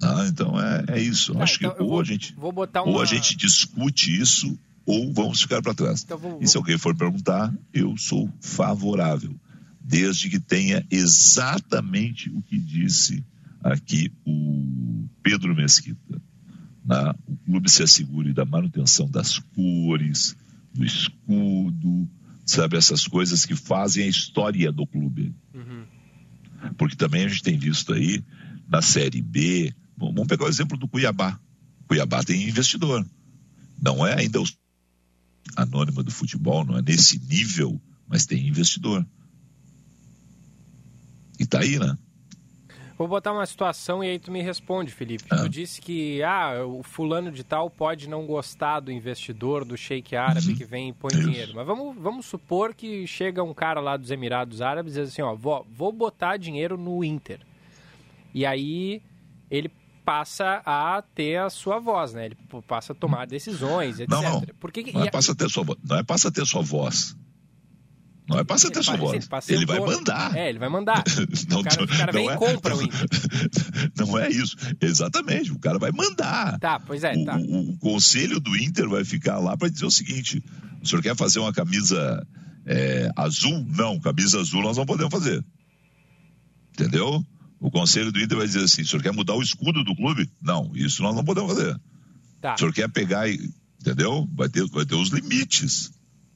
[0.01, 1.37] Ah, então é, é isso.
[1.37, 2.83] Ah, Acho então que ou, vou, a gente, uma...
[2.85, 6.03] ou a gente discute isso ou vamos ficar para trás.
[6.03, 6.41] Então vou, vou...
[6.41, 9.35] E se alguém for perguntar, eu sou favorável,
[9.87, 13.25] desde que tenha exatamente o que disse
[13.63, 16.21] aqui o Pedro Mesquita.
[16.85, 17.15] Né?
[17.25, 20.35] O clube se assegure da manutenção das cores,
[20.73, 22.09] do escudo,
[22.45, 25.33] sabe, essas coisas que fazem a história do clube.
[25.53, 25.85] Uhum.
[26.77, 28.23] Porque também a gente tem visto aí
[28.69, 31.39] na Série B, Vamos pegar o exemplo do Cuiabá.
[31.87, 33.05] Cuiabá tem investidor.
[33.81, 34.45] Não é ainda o
[35.55, 39.05] anônima do futebol, não é nesse nível, mas tem investidor.
[41.39, 41.97] E tá aí, né?
[42.97, 45.25] Vou botar uma situação e aí tu me responde, Felipe.
[45.29, 45.43] Ah.
[45.43, 50.15] Tu disse que ah, o fulano de tal pode não gostar do investidor, do sheik
[50.15, 50.55] árabe uhum.
[50.55, 51.21] que vem e põe Isso.
[51.21, 51.51] dinheiro.
[51.53, 55.21] Mas vamos, vamos supor que chega um cara lá dos Emirados Árabes e diz assim,
[55.21, 57.39] ó, vou, vou botar dinheiro no Inter.
[58.33, 59.03] E aí
[59.51, 59.71] ele
[60.03, 62.25] passa a ter a sua voz, né?
[62.25, 64.09] Ele passa a tomar decisões, etc.
[64.09, 64.41] Não, não.
[64.59, 67.15] Por que, não, é passa a ter sua, não é passa a ter sua voz.
[68.27, 69.17] Não é até sua bola.
[69.47, 70.35] Ele vai mandar.
[70.35, 71.01] É, ele vai mandar.
[71.49, 73.09] não, o cara, o cara vem é, e compra o Inter.
[73.95, 74.57] Não é isso.
[74.81, 75.53] Exatamente.
[75.53, 76.59] O cara vai mandar.
[76.59, 77.13] Tá, pois é.
[77.13, 77.37] O, tá.
[77.37, 80.43] o, o conselho do Inter vai ficar lá para dizer o seguinte:
[80.81, 82.27] o senhor quer fazer uma camisa
[82.65, 83.65] é, azul?
[83.69, 85.43] Não, camisa azul nós não podemos fazer.
[86.73, 87.25] Entendeu?
[87.61, 90.29] O conselho do Inter vai dizer assim: o senhor quer mudar o escudo do clube?
[90.41, 91.79] Não, isso nós não podemos fazer.
[92.41, 92.55] Tá.
[92.55, 94.27] O senhor quer pegar, entendeu?
[94.35, 95.91] Vai ter, vai ter os limites.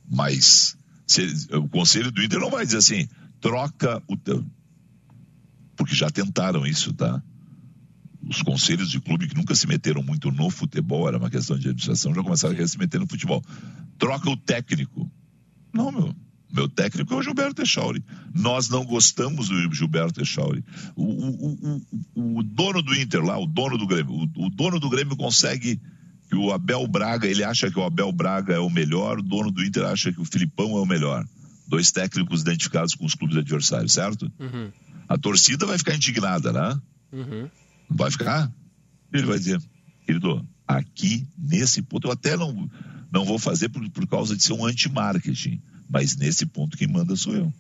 [0.10, 0.78] Mas
[1.54, 3.08] o conselho do Inter não vai dizer assim:
[3.40, 4.18] troca o.
[5.76, 7.22] Porque já tentaram isso, tá?
[8.22, 11.68] Os conselhos de clube que nunca se meteram muito no futebol, era uma questão de
[11.68, 13.44] administração, já começaram a querer se meter no futebol.
[13.98, 15.12] Troca o técnico.
[15.74, 16.16] Não, meu.
[16.54, 18.04] Meu técnico é o Gilberto Echauri.
[18.36, 20.64] Nós não gostamos do Gilberto Echauri.
[20.98, 21.82] O, o,
[22.14, 25.80] o, o, dono do Inter lá, o dono do Grêmio, o dono do Grêmio consegue
[26.32, 29.52] que o Abel Braga, ele acha que o Abel Braga é o melhor, o dono
[29.52, 31.28] do Inter acha que o Filipão é o melhor.
[31.68, 34.32] Dois técnicos identificados com os clubes adversários, certo?
[34.40, 34.72] Uhum.
[35.10, 36.82] A torcida vai ficar indignada, né?
[37.12, 37.50] Uhum.
[37.90, 38.50] Vai ficar?
[39.12, 39.62] Ele vai dizer,
[40.06, 42.70] querido, aqui, nesse ponto, eu até não,
[43.12, 45.62] não vou fazer por, por causa de ser um anti-marketing
[45.92, 47.54] mas nesse ponto quem manda sou eu.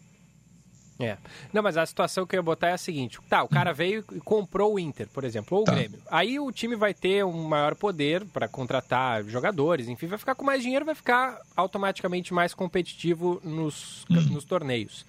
[1.01, 1.17] É.
[1.51, 4.03] Não, mas a situação que eu ia botar é a seguinte: tá, o cara veio
[4.13, 5.73] e comprou o Inter, por exemplo, ou o tá.
[5.73, 5.99] Grêmio.
[6.09, 10.45] Aí o time vai ter um maior poder para contratar jogadores, enfim, vai ficar com
[10.45, 14.33] mais dinheiro, vai ficar automaticamente mais competitivo nos, hum.
[14.33, 15.05] nos torneios.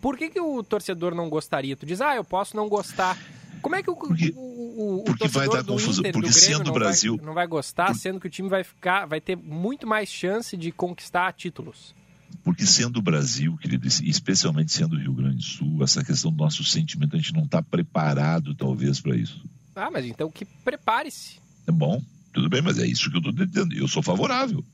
[0.00, 1.76] Por que, que o torcedor não gostaria?
[1.76, 3.18] Tu diz, ah, eu posso não gostar.
[3.60, 6.00] Como é que o, porque, o, o, porque vai dar confusão.
[6.00, 7.16] Inter, porque sendo o Brasil.
[7.16, 7.96] Vai, não vai gostar, por...
[7.96, 11.94] sendo que o time vai ficar, vai ter muito mais chance de conquistar títulos.
[12.42, 16.38] Porque sendo o Brasil, querido, especialmente sendo o Rio Grande do Sul, essa questão do
[16.38, 19.44] nosso sentimento, a gente não está preparado, talvez, para isso.
[19.76, 21.38] Ah, mas então que prepare-se.
[21.66, 23.74] É bom, tudo bem, mas é isso que eu estou dizendo.
[23.74, 24.64] Eu sou favorável,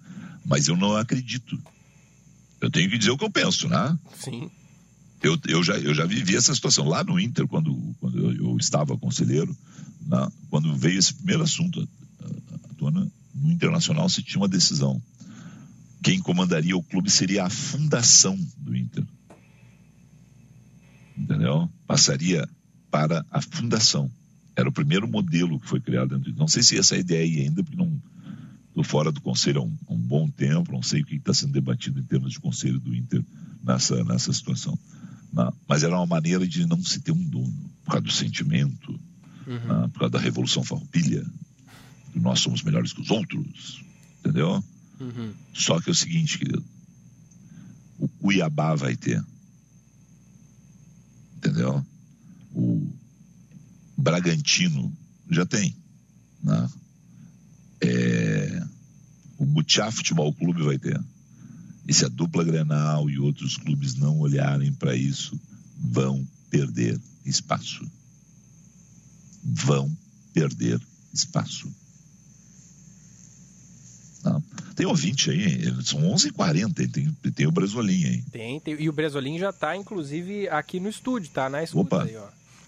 [0.44, 1.58] mas eu não acredito.
[2.60, 3.98] Eu tenho que dizer o que eu penso, né?
[4.14, 4.50] Sim.
[5.22, 8.96] Eu, eu, já, eu já vivi essa situação lá no Inter, quando, quando eu, estava
[8.96, 9.56] conselheiro,
[10.06, 10.28] né?
[10.50, 11.86] quando veio esse primeiro assunto
[12.22, 15.02] à tona, no Internacional se tinha uma decisão
[16.02, 19.04] quem comandaria o clube seria a fundação do Inter.
[21.16, 21.70] Entendeu?
[21.86, 22.48] Passaria
[22.90, 24.10] para a fundação.
[24.54, 26.34] Era o primeiro modelo que foi criado dentro.
[26.36, 28.00] Não sei se essa é ideia aí ainda, porque não
[28.68, 31.32] estou fora do conselho há um, há um, bom tempo, não sei o que está
[31.32, 33.24] sendo debatido em termos de conselho do Inter
[33.62, 34.78] nessa, nessa situação.
[35.32, 38.98] Não, mas era uma maneira de não se ter um dono, por causa do sentimento,
[39.46, 39.66] uhum.
[39.66, 41.24] não, por causa da revolução farroupilha,
[42.12, 43.82] que nós somos melhores que os outros,
[44.20, 44.62] entendeu?
[45.00, 45.34] Uhum.
[45.54, 46.64] Só que é o seguinte, querido.
[47.98, 49.24] O Cuiabá vai ter.
[51.36, 51.84] Entendeu?
[52.54, 52.92] O
[53.96, 54.92] Bragantino
[55.30, 55.76] já tem.
[56.42, 56.70] Né?
[57.80, 58.66] É,
[59.38, 61.00] o Butiá Futebol Clube vai ter.
[61.86, 65.38] E se a dupla Grenal e outros clubes não olharem para isso,
[65.78, 67.88] vão perder espaço.
[69.42, 69.96] Vão
[70.32, 70.80] perder
[71.12, 71.72] espaço.
[74.76, 78.22] Tem ouvinte aí, são 11h40, tem, tem o Bresolim aí.
[78.30, 81.48] Tem, tem, e o Bresolim já está, inclusive, aqui no estúdio, tá?
[81.48, 82.04] Na escuta Opa.
[82.04, 82.26] aí, ó.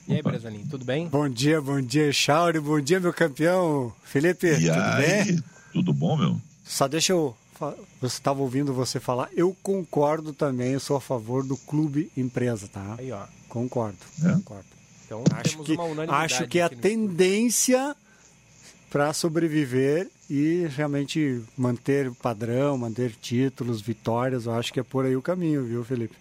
[0.08, 1.06] E aí, Bresolim, tudo bem?
[1.08, 3.92] Bom dia, bom dia, Chauri, bom dia, meu campeão.
[4.02, 5.24] Felipe, e tudo aí?
[5.24, 5.44] bem?
[5.70, 6.40] Tudo bom, meu?
[6.64, 7.36] Só deixa eu...
[8.00, 12.68] Você estava ouvindo você falar, eu concordo também, eu sou a favor do clube empresa,
[12.68, 12.94] tá?
[12.98, 13.26] Aí, ó.
[13.48, 14.32] Concordo, é?
[14.32, 14.64] concordo.
[15.04, 15.76] Então, acho que,
[16.08, 17.96] acho que a tendência
[18.90, 24.46] para sobreviver e realmente manter o padrão, manter títulos, vitórias.
[24.46, 26.16] Eu acho que é por aí o caminho, viu, Felipe?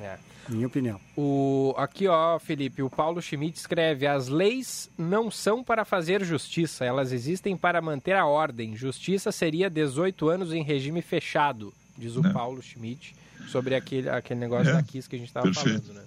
[0.00, 0.18] É.
[0.48, 0.98] Minha opinião.
[1.14, 6.84] O, aqui, ó, Felipe, o Paulo Schmidt escreve: as leis não são para fazer justiça,
[6.84, 8.74] elas existem para manter a ordem.
[8.74, 12.32] Justiça seria 18 anos em regime fechado, diz o é.
[12.32, 13.14] Paulo Schmidt,
[13.48, 14.72] sobre aquele, aquele negócio é.
[14.72, 16.02] da Kiss que a gente estava falando, né?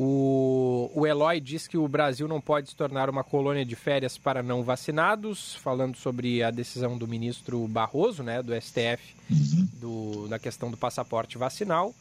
[0.00, 4.16] O, o Eloy diz que o Brasil não pode se tornar uma colônia de férias
[4.16, 9.68] para não vacinados, falando sobre a decisão do ministro Barroso, né, do STF, uhum.
[9.72, 11.92] do, na questão do passaporte vacinal.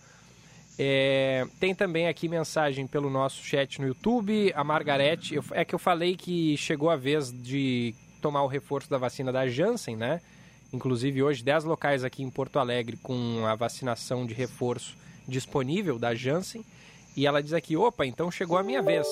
[0.78, 4.54] É, tem também aqui mensagem pelo nosso chat no YouTube.
[4.56, 8.88] A Margarete, eu, é que eu falei que chegou a vez de tomar o reforço
[8.88, 10.22] da vacina da Janssen, né?
[10.72, 14.96] Inclusive hoje 10 locais aqui em Porto Alegre com a vacinação de reforço
[15.28, 16.64] disponível da Janssen.
[17.18, 19.08] E ela diz aqui, opa, então chegou a minha vez.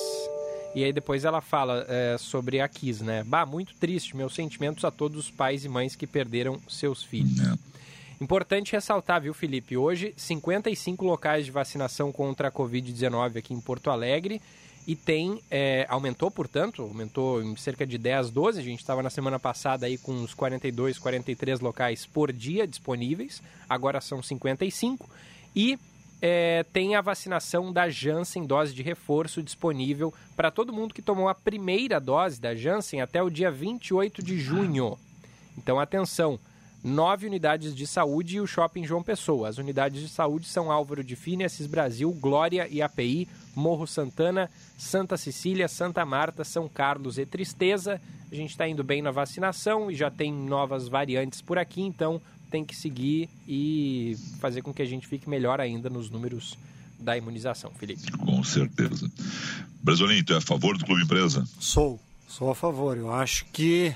[0.76, 3.24] E aí depois ela fala é, sobre a Kiss, né?
[3.24, 7.40] Bah, muito triste, meus sentimentos a todos os pais e mães que perderam seus filhos.
[7.40, 7.58] É.
[8.22, 9.76] Importante ressaltar, viu, Felipe?
[9.76, 14.40] Hoje, 55 locais de vacinação contra a Covid-19 aqui em Porto Alegre.
[14.86, 18.60] E tem, é, aumentou, portanto, aumentou em cerca de 10, 12.
[18.60, 23.42] A gente estava na semana passada aí com uns 42, 43 locais por dia disponíveis.
[23.68, 25.10] Agora são 55.
[25.56, 25.76] E
[26.20, 31.28] é, tem a vacinação da Janssen, dose de reforço disponível para todo mundo que tomou
[31.28, 34.98] a primeira dose da Janssen até o dia 28 de junho.
[35.58, 36.38] Então, atenção,
[36.82, 39.48] nove unidades de saúde e o Shopping João Pessoa.
[39.48, 45.16] As unidades de saúde são Álvaro de Assis Brasil, Glória e API, Morro Santana, Santa
[45.16, 48.00] Cecília, Santa Marta, São Carlos e Tristeza.
[48.30, 52.20] A gente está indo bem na vacinação e já tem novas variantes por aqui, então
[52.50, 56.56] tem que seguir e fazer com que a gente fique melhor ainda nos números
[56.98, 58.10] da imunização, Felipe.
[58.12, 59.10] Com certeza.
[59.82, 61.46] Brasolim, tu é a favor do Clube Empresa?
[61.58, 62.96] Sou, sou a favor.
[62.96, 63.94] Eu acho que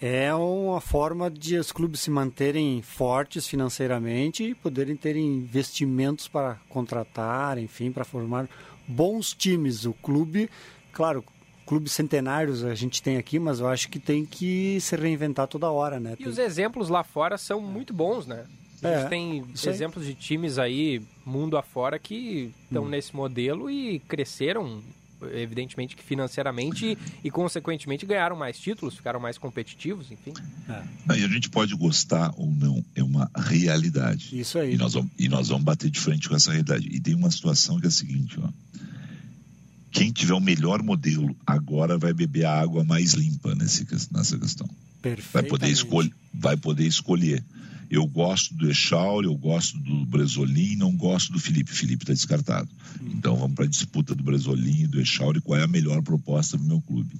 [0.00, 6.56] é uma forma de os clubes se manterem fortes financeiramente e poderem ter investimentos para
[6.68, 8.48] contratar, enfim, para formar
[8.88, 9.84] bons times.
[9.84, 10.50] O clube,
[10.92, 11.24] claro,
[11.72, 15.70] clubes centenários a gente tem aqui, mas eu acho que tem que se reinventar toda
[15.70, 16.12] hora, né?
[16.12, 16.28] E tem...
[16.28, 18.44] os exemplos lá fora são muito bons, né?
[18.82, 22.88] A gente é, tem exemplos de times aí, mundo afora, que estão hum.
[22.90, 24.82] nesse modelo e cresceram
[25.32, 26.98] evidentemente que financeiramente e,
[27.28, 30.34] e, consequentemente ganharam mais títulos, ficaram mais competitivos, enfim.
[30.68, 31.16] É.
[31.16, 34.38] E a gente pode gostar ou não, é uma realidade.
[34.38, 34.74] Isso aí.
[34.74, 36.88] E nós, vamos, e nós vamos bater de frente com essa realidade.
[36.90, 38.48] E tem uma situação que é a seguinte, ó.
[39.92, 44.68] Quem tiver o melhor modelo agora vai beber a água mais limpa nesse, nessa questão.
[45.32, 47.44] Vai poder, escolher, vai poder escolher.
[47.90, 51.70] Eu gosto do Echauri, eu gosto do Bresolim, não gosto do Felipe.
[51.70, 52.68] Felipe está descartado.
[53.02, 55.42] Então vamos para a disputa do Bresolim e do Echauri.
[55.42, 57.14] Qual é a melhor proposta do meu clube?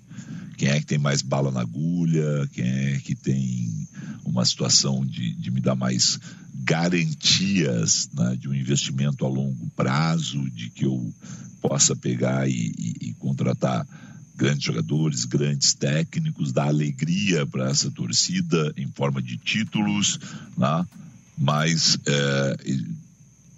[0.57, 2.49] Quem é que tem mais bala na agulha?
[2.53, 3.89] Quem é que tem
[4.25, 6.19] uma situação de, de me dar mais
[6.55, 11.13] garantias né, de um investimento a longo prazo, de que eu
[11.61, 13.87] possa pegar e, e, e contratar
[14.35, 20.19] grandes jogadores, grandes técnicos, dar alegria para essa torcida em forma de títulos,
[20.57, 20.87] né?
[21.37, 22.57] mas é,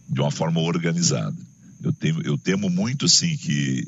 [0.08, 1.36] de uma forma organizada.
[1.82, 3.86] Eu, tenho, eu temo muito assim que,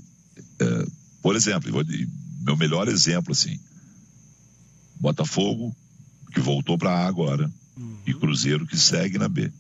[0.59, 0.87] é,
[1.23, 1.85] por exemplo, vou,
[2.47, 3.59] meu melhor exemplo assim,
[4.99, 5.77] Botafogo
[6.33, 7.99] que voltou para A agora uhum.
[8.07, 9.53] e Cruzeiro que segue na B.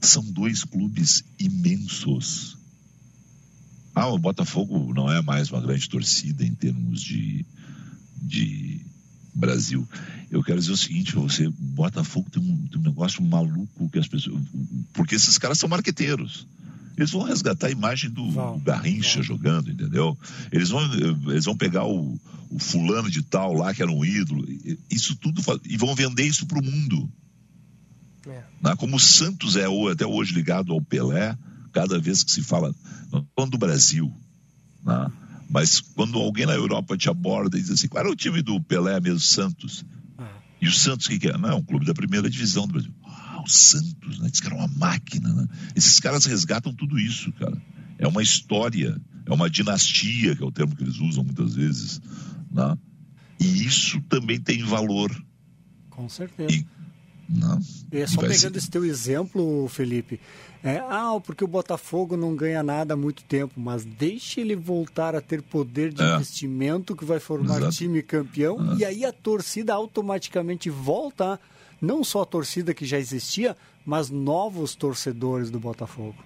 [0.00, 2.58] São dois clubes imensos
[3.98, 7.44] ah, o Botafogo não é mais uma grande torcida em termos de,
[8.22, 8.80] de
[9.34, 9.88] Brasil.
[10.30, 13.98] Eu quero dizer o seguinte para você: Botafogo tem um, tem um negócio maluco que
[13.98, 14.40] as pessoas.
[14.92, 16.46] Porque esses caras são marqueteiros.
[16.98, 20.18] Eles vão resgatar a imagem do, do Garrincha jogando, entendeu?
[20.50, 20.82] Eles vão,
[21.28, 22.18] eles vão pegar o,
[22.50, 24.44] o, fulano de tal lá, que era um ídolo,
[24.90, 27.08] isso tudo, e vão vender isso para o mundo.
[28.26, 28.42] É.
[28.60, 28.74] Né?
[28.76, 31.38] Como o Santos é até hoje ligado ao Pelé,
[31.72, 32.74] cada vez que se fala,
[33.38, 34.12] não do Brasil,
[34.84, 35.06] né?
[35.48, 38.60] mas quando alguém na Europa te aborda e diz assim, qual era o time do
[38.60, 39.84] Pelé mesmo, Santos?
[40.18, 40.28] Ah.
[40.60, 41.38] E o Santos o que, que é?
[41.38, 42.92] Não, é um clube da primeira divisão do Brasil.
[43.40, 44.28] O Santos, né?
[44.30, 45.48] Diz que era uma máquina, né?
[45.74, 47.56] Esses caras resgatam tudo isso, cara.
[47.98, 52.00] É uma história, é uma dinastia, que é o termo que eles usam muitas vezes,
[52.50, 52.76] né?
[53.40, 55.10] E isso também tem valor.
[55.90, 56.52] Com certeza.
[56.52, 56.66] E,
[57.28, 57.60] não.
[57.92, 58.56] É só pegando ser...
[58.56, 60.18] esse teu exemplo, Felipe,
[60.62, 65.14] é, ah, porque o Botafogo não ganha nada há muito tempo, mas deixe ele voltar
[65.14, 66.14] a ter poder de é.
[66.14, 67.76] investimento que vai formar Exato.
[67.76, 68.76] time campeão é.
[68.76, 71.38] e aí a torcida automaticamente volta,
[71.80, 76.16] não só a torcida que já existia, mas novos torcedores do Botafogo.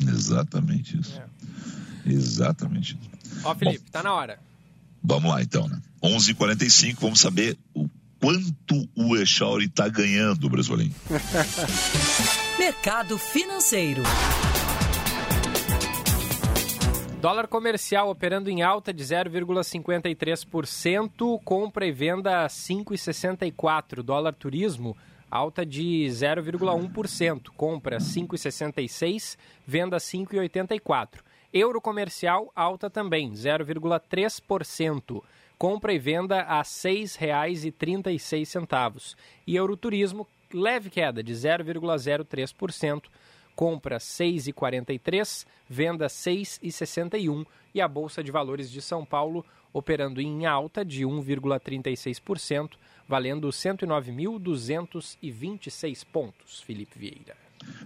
[0.00, 1.20] Exatamente isso.
[1.20, 2.12] É.
[2.12, 3.40] Exatamente isso.
[3.44, 4.38] Ó, Felipe, Bom, tá na hora.
[5.02, 5.80] Vamos lá então, né?
[6.02, 7.88] 11h45, vamos saber o
[8.20, 10.92] quanto o Echauri está ganhando, Brasolim.
[12.58, 14.02] Mercado financeiro.
[17.20, 24.02] Dólar comercial operando em alta de 0,53%, compra e venda 5,64.
[24.02, 24.94] Dólar turismo
[25.30, 31.20] alta de 0,1%, compra 5,66, venda 5,84.
[31.52, 35.22] Euro comercial alta também, 0,3%.
[35.56, 39.16] Compra e venda a R$ 6,36.
[39.46, 43.04] E Euroturismo leve queda de 0,03%,
[43.56, 47.44] compra 6,43, venda 6,61
[47.74, 52.74] e a Bolsa de Valores de São Paulo operando em alta de 1,36%,
[53.08, 56.60] valendo 109.226 pontos.
[56.60, 57.34] Felipe Vieira.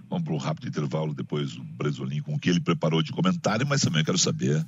[0.09, 3.67] Vamos para um rápido intervalo, depois o Bresolim com o que ele preparou de comentário,
[3.67, 4.63] mas também quero saber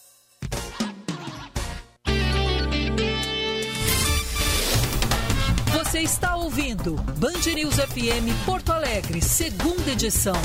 [5.91, 10.37] Você está ouvindo Band News FM Porto Alegre, segunda edição.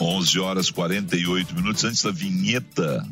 [0.00, 3.04] Onze horas 48 minutos antes da vinheta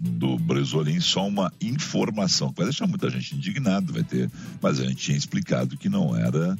[0.00, 4.28] do Bresolim, só uma informação que vai deixar muita gente indignada, vai ter,
[4.60, 6.58] mas a gente tinha explicado que não era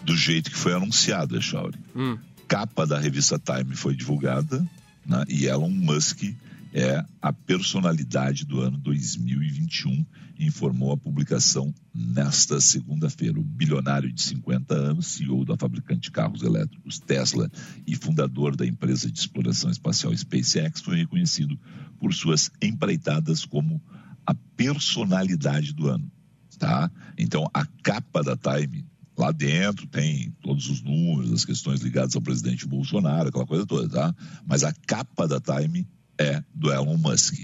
[0.00, 1.78] do jeito que foi anunciado, Echauri.
[1.94, 2.16] Hum.
[2.48, 4.66] Capa da revista Time foi divulgada
[5.04, 6.32] né, e Elon Musk
[6.72, 10.06] é a personalidade do ano 2021,
[10.38, 13.38] informou a publicação nesta segunda-feira.
[13.38, 17.50] O bilionário de 50 anos, CEO da fabricante de carros elétricos Tesla
[17.86, 21.58] e fundador da empresa de exploração espacial SpaceX, foi reconhecido
[21.98, 23.80] por suas empreitadas como
[24.26, 26.10] a personalidade do ano.
[26.58, 26.90] Tá?
[27.18, 32.22] Então, a capa da Time Lá dentro tem todos os números, as questões ligadas ao
[32.22, 34.14] presidente Bolsonaro, aquela coisa toda, tá?
[34.46, 35.86] Mas a capa da Time
[36.22, 37.34] é do Elon Musk.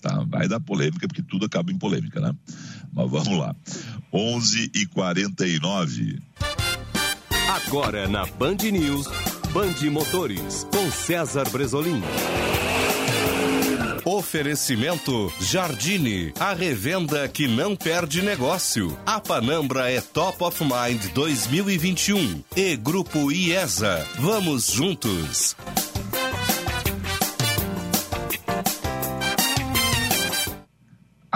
[0.00, 0.24] Tá?
[0.24, 2.34] Vai dar polêmica, porque tudo acaba em polêmica, né?
[2.92, 3.54] Mas vamos lá.
[4.12, 6.20] 11 e 49
[7.66, 9.06] Agora na Band News,
[9.52, 12.00] Band Motores, com César Bresolim.
[14.04, 18.96] Oferecimento Jardine, a revenda que não perde negócio.
[19.04, 24.06] A Panambra é Top of Mind 2021 e Grupo IESA.
[24.18, 25.56] Vamos juntos.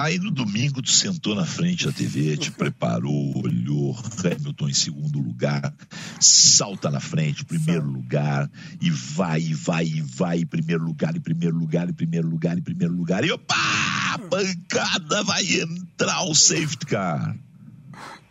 [0.04, 5.18] Aí no domingo tu sentou na frente da TV, te preparou, olhou Hamilton em segundo
[5.18, 5.74] lugar,
[6.20, 8.50] salta na frente, primeiro lugar,
[8.82, 12.58] e vai, e vai, e vai, em primeiro lugar, em primeiro lugar, em primeiro lugar,
[12.58, 13.54] em primeiro lugar, e opa!
[14.12, 17.34] A pancada vai entrar o safety car.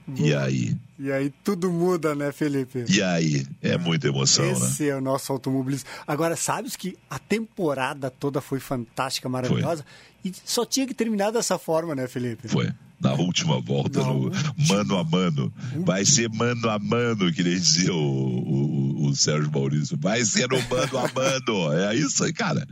[0.07, 0.75] E aí?
[0.99, 2.85] E aí tudo muda, né, Felipe?
[2.89, 3.45] E aí?
[3.61, 4.67] É muita emoção, Esse né?
[4.67, 5.89] Esse é o nosso automobilismo.
[6.05, 9.83] Agora, sabes que a temporada toda foi fantástica, maravilhosa.
[9.83, 10.31] Foi.
[10.31, 12.47] E só tinha que terminar dessa forma, né, Felipe?
[12.47, 12.71] Foi.
[13.03, 14.55] Na última volta, Na no última...
[14.69, 15.53] mano a mano.
[15.85, 19.97] Vai ser mano a mano, queria dizer o, o, o Sérgio Maurício.
[19.99, 21.73] Vai ser o mano a mano.
[21.73, 22.65] É isso aí, cara.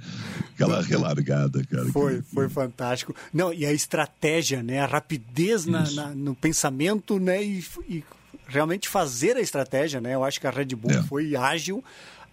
[0.53, 1.85] Aquela relargada, cara.
[1.91, 2.29] Foi, que...
[2.33, 3.13] foi fantástico.
[3.33, 4.79] Não, e a estratégia, né?
[4.79, 7.43] A rapidez na, na, no pensamento, né?
[7.43, 8.03] E, e,
[8.47, 10.15] realmente fazer a estratégia, né?
[10.15, 11.03] Eu acho que a Red Bull é.
[11.03, 11.83] foi ágil.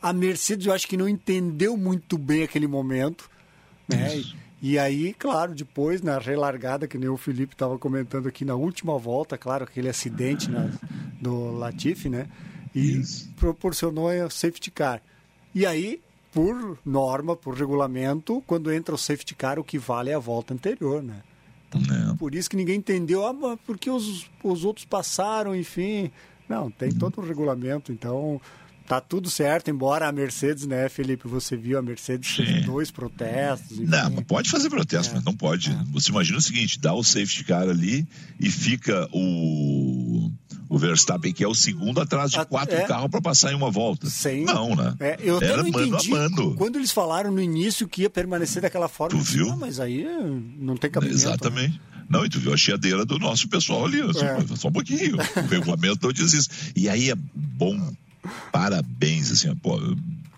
[0.01, 3.29] A Mercedes, eu acho que não entendeu muito bem aquele momento,
[3.89, 4.17] né?
[4.17, 4.37] Isso.
[4.61, 8.99] E aí, claro, depois na relargada, que nem o Felipe estava comentando aqui na última
[8.99, 10.69] volta, claro, aquele acidente na,
[11.21, 12.27] do Latifi, né?
[12.75, 13.31] E Isso.
[13.37, 15.01] proporcionou a safety car.
[15.55, 16.01] E aí,
[16.33, 20.53] por norma, por regulamento, quando entra o safety car, o que vale é a volta
[20.53, 21.23] anterior, né?
[21.69, 26.11] Então, por isso que ninguém entendeu, ah, porque os, os outros passaram, enfim.
[26.49, 26.99] Não, tem uhum.
[26.99, 28.41] todo o regulamento, então
[28.89, 33.73] tá tudo certo, embora a Mercedes, né, Felipe, você viu a Mercedes fez dois protestos.
[33.73, 33.85] Enfim.
[33.85, 35.17] Não, pode fazer protesto, é.
[35.17, 35.71] mas não pode.
[35.71, 35.79] É.
[35.93, 38.09] Você imagina o seguinte, dá o safety car ali
[38.41, 40.31] e fica o
[40.71, 42.83] o Verstappen que é o segundo atrás de quatro é.
[42.83, 44.09] carros para passar em uma volta.
[44.09, 44.45] Sim.
[44.45, 44.95] Não, né?
[45.01, 46.13] É, eu Era não mano entendi.
[46.13, 46.55] a mano.
[46.57, 49.51] Quando eles falaram no início que ia permanecer daquela forma, tu viu?
[49.51, 50.07] Ah, mas aí
[50.59, 51.19] não tem cabimento.
[51.19, 51.75] Exatamente.
[51.75, 51.81] Né?
[52.09, 54.57] Não, e tu viu a chiadeira do nosso pessoal ali, assim, é.
[54.57, 55.17] só um pouquinho.
[55.17, 56.49] O regulamento não diz isso.
[56.75, 57.79] E aí é bom
[58.53, 59.79] Parabéns, assim, pô,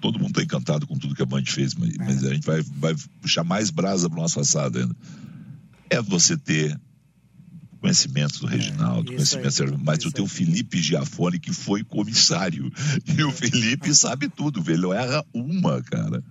[0.00, 1.96] todo mundo está encantado com tudo que a Band fez, mas, é.
[1.98, 4.96] mas a gente vai, vai puxar mais brasa para o nosso assado ainda.
[5.88, 6.78] É você ter
[7.80, 12.70] conhecimento do é, Reginaldo, é, conhecimento, aí, mas o teu Felipe Giafone, que foi comissário.
[13.06, 16.22] E o Felipe sabe tudo, ele não erra uma, cara.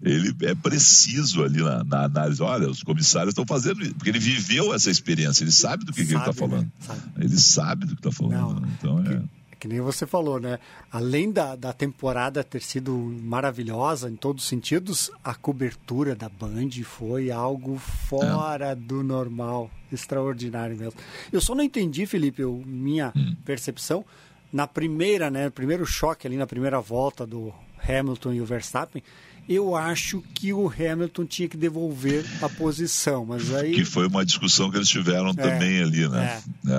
[0.00, 2.42] Ele é preciso ali na, na análise.
[2.42, 6.04] Olha, os comissários estão fazendo isso, porque ele viveu essa experiência, ele sabe do que,
[6.04, 6.64] sabe, que ele está falando.
[6.64, 6.72] Né?
[6.80, 7.00] Sabe.
[7.18, 8.60] Ele sabe do que está falando.
[8.60, 10.58] Não, então é que nem você falou, né?
[10.90, 12.92] Além da, da temporada ter sido
[13.22, 18.74] maravilhosa em todos os sentidos, a cobertura da Band foi algo fora é.
[18.74, 20.98] do normal, extraordinário mesmo.
[21.32, 23.34] Eu só não entendi, Felipe, eu, minha hum.
[23.44, 24.04] percepção,
[24.52, 25.48] na primeira, né?
[25.50, 27.52] Primeiro choque ali na primeira volta do
[27.88, 29.02] Hamilton e o Verstappen,
[29.48, 33.74] eu acho que o Hamilton tinha que devolver a posição, mas aí...
[33.74, 36.40] Que foi uma discussão que eles tiveram é, também ali, né?
[36.66, 36.72] É.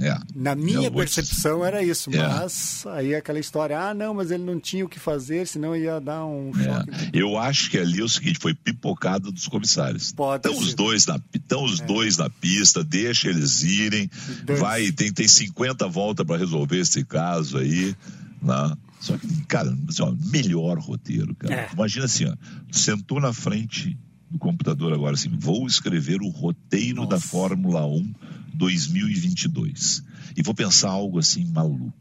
[0.00, 0.18] É, é.
[0.34, 2.18] Na minha percepção era isso, é.
[2.18, 6.00] mas aí aquela história, ah, não, mas ele não tinha o que fazer, senão ia
[6.00, 6.64] dar um é.
[6.64, 6.90] choque.
[7.12, 10.12] Eu acho que ali é o seguinte, foi pipocado dos comissários.
[10.12, 14.10] Pode estão os dois na, estão os dois na pista, deixa eles irem,
[14.58, 17.94] vai, tem, tem 50 voltas para resolver esse caso aí,
[18.42, 18.76] né?
[19.00, 21.54] Só que, cara, assim, ó, melhor roteiro, cara.
[21.54, 21.70] É.
[21.72, 22.34] Imagina assim, ó,
[22.70, 23.96] sentou na frente
[24.30, 27.10] do computador agora assim, vou escrever o roteiro Nossa.
[27.10, 28.14] da Fórmula 1
[28.54, 30.02] 2022.
[30.36, 31.92] E vou pensar algo assim maluco.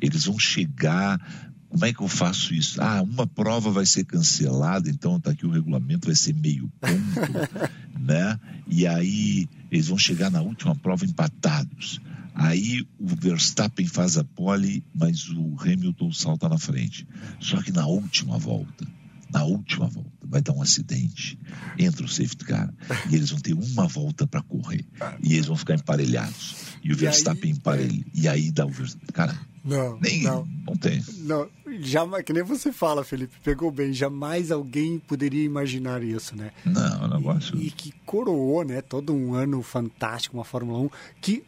[0.00, 1.20] Eles vão chegar
[1.68, 2.80] como é que eu faço isso?
[2.82, 7.60] Ah, uma prova vai ser cancelada, então tá aqui o regulamento, vai ser meio ponto,
[8.00, 8.40] né?
[8.66, 12.00] E aí eles vão chegar na última prova empatados.
[12.38, 17.06] Aí o Verstappen faz a pole, mas o Hamilton salta na frente.
[17.40, 18.86] Só que na última volta,
[19.28, 21.36] na última volta, vai dar um acidente.
[21.76, 22.72] Entra o safety car
[23.10, 24.86] e eles vão ter uma volta para correr.
[25.20, 26.54] E eles vão ficar emparelhados.
[26.82, 28.04] E o Verstappen emparelha.
[28.14, 29.08] E aí dá o Verstappen.
[29.12, 30.48] Cara, não, nem, não.
[30.64, 31.02] não tem.
[31.18, 31.48] Não,
[31.80, 33.92] jamais, que nem você fala, Felipe, pegou bem.
[33.92, 36.52] Jamais alguém poderia imaginar isso, né?
[36.64, 37.58] Não, o negócio.
[37.58, 38.80] E, e que coroou, né?
[38.80, 41.42] Todo um ano fantástico, uma Fórmula 1 que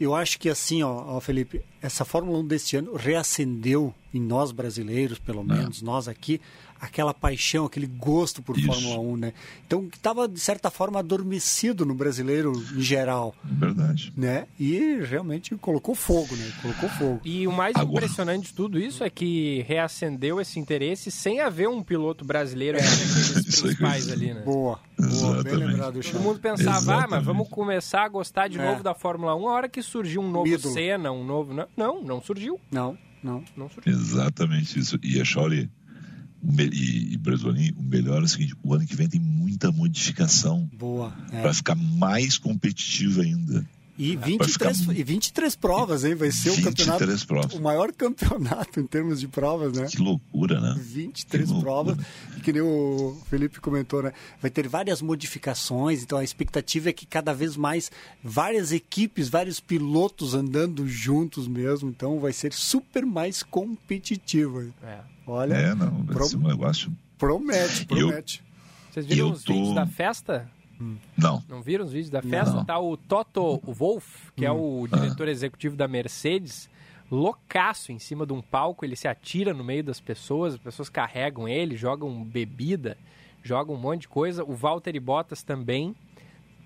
[0.00, 4.52] eu acho que assim, ó, ó, Felipe, essa Fórmula 1 deste ano reacendeu em nós
[4.52, 5.44] brasileiros, pelo é.
[5.44, 6.40] menos, nós aqui,
[6.80, 8.66] aquela paixão, aquele gosto por Isso.
[8.66, 9.32] Fórmula 1, né?
[9.66, 13.34] Então, que estava, de certa forma, adormecido no brasileiro em geral.
[13.44, 14.12] Verdade.
[14.16, 14.46] Né?
[14.58, 16.52] E realmente colocou fogo, né?
[16.62, 17.20] Colocou fogo.
[17.24, 18.04] E o mais Agora...
[18.04, 22.88] impressionante de tudo isso é que reacendeu esse interesse sem haver um piloto brasileiro entre
[22.88, 24.42] aqueles principais ali, né?
[24.42, 24.80] Boa.
[24.98, 27.04] Boa, bem lembrado, Todo mundo pensava, Exatamente.
[27.04, 28.64] ah, mas vamos começar a gostar de é.
[28.64, 30.74] novo da Fórmula 1 a hora que surgiu um novo Ídolo.
[30.74, 31.54] Senna, um novo...
[31.76, 32.60] Não, não surgiu.
[32.70, 33.44] Não, não.
[33.56, 33.92] Não surgiu.
[33.92, 34.98] Exatamente isso.
[35.02, 35.68] E a Shaolin
[36.42, 40.68] e, e Bresolim, o melhor é o seguinte: o ano que vem tem muita modificação.
[40.76, 41.12] Boa.
[41.32, 41.40] É.
[41.42, 43.66] Para ficar mais competitivo ainda.
[43.98, 44.96] E 23, ficar...
[44.96, 46.14] e 23 provas, hein?
[46.14, 47.26] Vai ser o campeonato.
[47.26, 47.54] Provas.
[47.54, 49.86] O maior campeonato em termos de provas, né?
[49.86, 50.76] Que loucura, né?
[50.78, 51.98] 23 que provas.
[52.36, 54.12] E que nem o Felipe comentou, né?
[54.40, 57.90] Vai ter várias modificações, então a expectativa é que cada vez mais
[58.22, 61.90] várias equipes, vários pilotos andando juntos mesmo.
[61.90, 64.72] Então vai ser super mais competitivo.
[64.80, 65.17] É.
[65.28, 65.54] Olha.
[65.54, 66.90] É, não, vai ser um negócio.
[67.18, 68.42] Promete, promete.
[68.42, 69.52] Eu, Vocês viram os tô...
[69.52, 70.50] vídeos da festa?
[70.80, 70.96] Hum.
[71.16, 71.42] Não.
[71.48, 72.54] Não viram os vídeos da festa?
[72.54, 72.64] Não.
[72.64, 74.48] Tá o Toto Wolff, que hum.
[74.48, 74.86] é o hum.
[74.86, 75.30] diretor ah.
[75.30, 76.70] executivo da Mercedes,
[77.10, 80.88] loucaço em cima de um palco, ele se atira no meio das pessoas, as pessoas
[80.88, 82.96] carregam ele, jogam bebida,
[83.42, 84.42] jogam um monte de coisa.
[84.44, 85.94] O Valtteri Bottas também.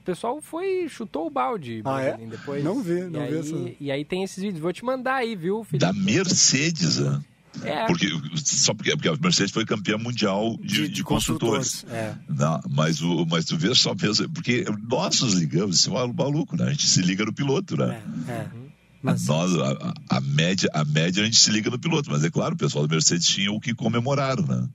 [0.00, 1.80] O pessoal foi, chutou o balde.
[1.84, 2.16] Ah, é?
[2.16, 2.62] Depois.
[2.62, 3.74] Não vi, não e vi aí, essa...
[3.80, 4.60] E aí tem esses vídeos.
[4.60, 5.78] Vou te mandar aí, viu, Felipe?
[5.78, 7.22] Da Mercedes, né?
[7.62, 7.86] É.
[7.86, 11.82] Porque, só porque, porque a Mercedes foi campeã mundial de, de, de construtores.
[11.82, 11.92] construtores.
[11.92, 12.14] É.
[12.28, 16.56] Não, mas, o, mas tu vê só mesmo, porque nós nos ligamos, isso é maluco,
[16.56, 16.64] né?
[16.64, 18.02] A gente se liga no piloto, né?
[18.28, 18.32] É.
[18.32, 18.48] é.
[19.02, 19.26] Mas...
[19.26, 22.54] Nós, a, a, média, a média a gente se liga no piloto, mas é claro,
[22.54, 24.68] o pessoal da Mercedes tinha o que comemorar, né?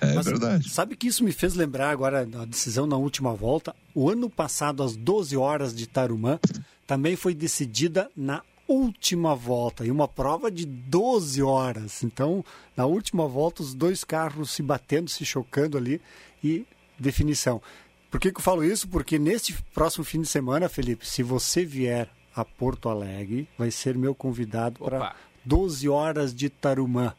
[0.00, 0.68] É, é verdade.
[0.68, 3.74] Sabe que isso me fez lembrar agora da decisão na última volta?
[3.94, 6.38] O ano passado, às 12 horas de Tarumã,
[6.86, 12.04] também foi decidida na última volta, e uma prova de 12 horas.
[12.04, 12.44] Então,
[12.76, 16.00] na última volta, os dois carros se batendo, se chocando ali
[16.44, 16.66] e
[16.98, 17.62] definição.
[18.10, 18.86] Por que, que eu falo isso?
[18.88, 23.96] Porque neste próximo fim de semana, Felipe, se você vier a Porto Alegre, vai ser
[23.96, 25.14] meu convidado para
[25.44, 27.14] 12 horas de Tarumã.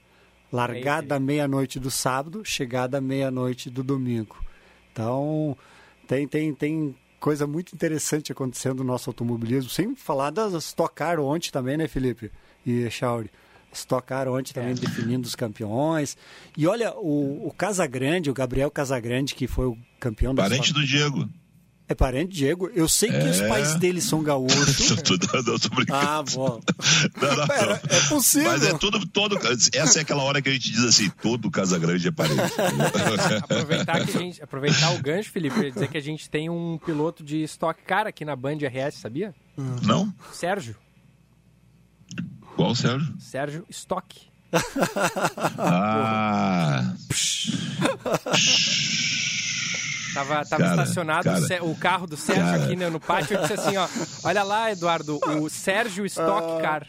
[0.52, 4.38] Largada meia-noite do sábado, chegada meia-noite do domingo.
[4.92, 5.56] Então,
[6.08, 11.20] tem, tem, tem coisa muito interessante acontecendo no nosso automobilismo, sem falar das Stock Car
[11.20, 12.32] ontem também, né, Felipe?
[12.66, 13.30] E Chauri.
[13.72, 14.74] Stock Car ontem também é.
[14.74, 16.18] definindo os campeões.
[16.58, 20.86] E olha, o, o Casagrande, o Gabriel Casagrande, que foi o campeão da Parente do
[20.86, 21.30] Diego.
[21.90, 22.70] É parente, Diego?
[22.76, 23.20] Eu sei é...
[23.20, 23.48] que os é.
[23.48, 24.92] pais dele são gaúchos.
[25.34, 26.00] não, não, tô brincando.
[26.00, 26.62] Ah, bom.
[27.20, 28.52] não, não, Pera, é possível.
[28.52, 29.40] Mas é tudo, todo.
[29.74, 32.40] Essa é aquela hora que a gente diz assim: todo Casa Grande é parente.
[33.42, 36.78] aproveitar, que a gente, aproveitar o gancho, Felipe, e dizer que a gente tem um
[36.78, 39.34] piloto de Stock Car aqui na Band RS, sabia?
[39.82, 40.14] Não?
[40.32, 40.76] Sérgio.
[42.56, 43.16] Qual Sérgio?
[43.18, 44.16] Sérgio Stock.
[45.58, 46.94] ah.
[50.14, 52.64] Tava, tava cara, estacionado cara, o, carro do Sérgio cara.
[52.64, 53.36] aqui né, no pátio.
[53.36, 53.88] Eu disse assim, ó,
[54.24, 56.88] olha lá, Eduardo, o Sérgio Stock ah, Car.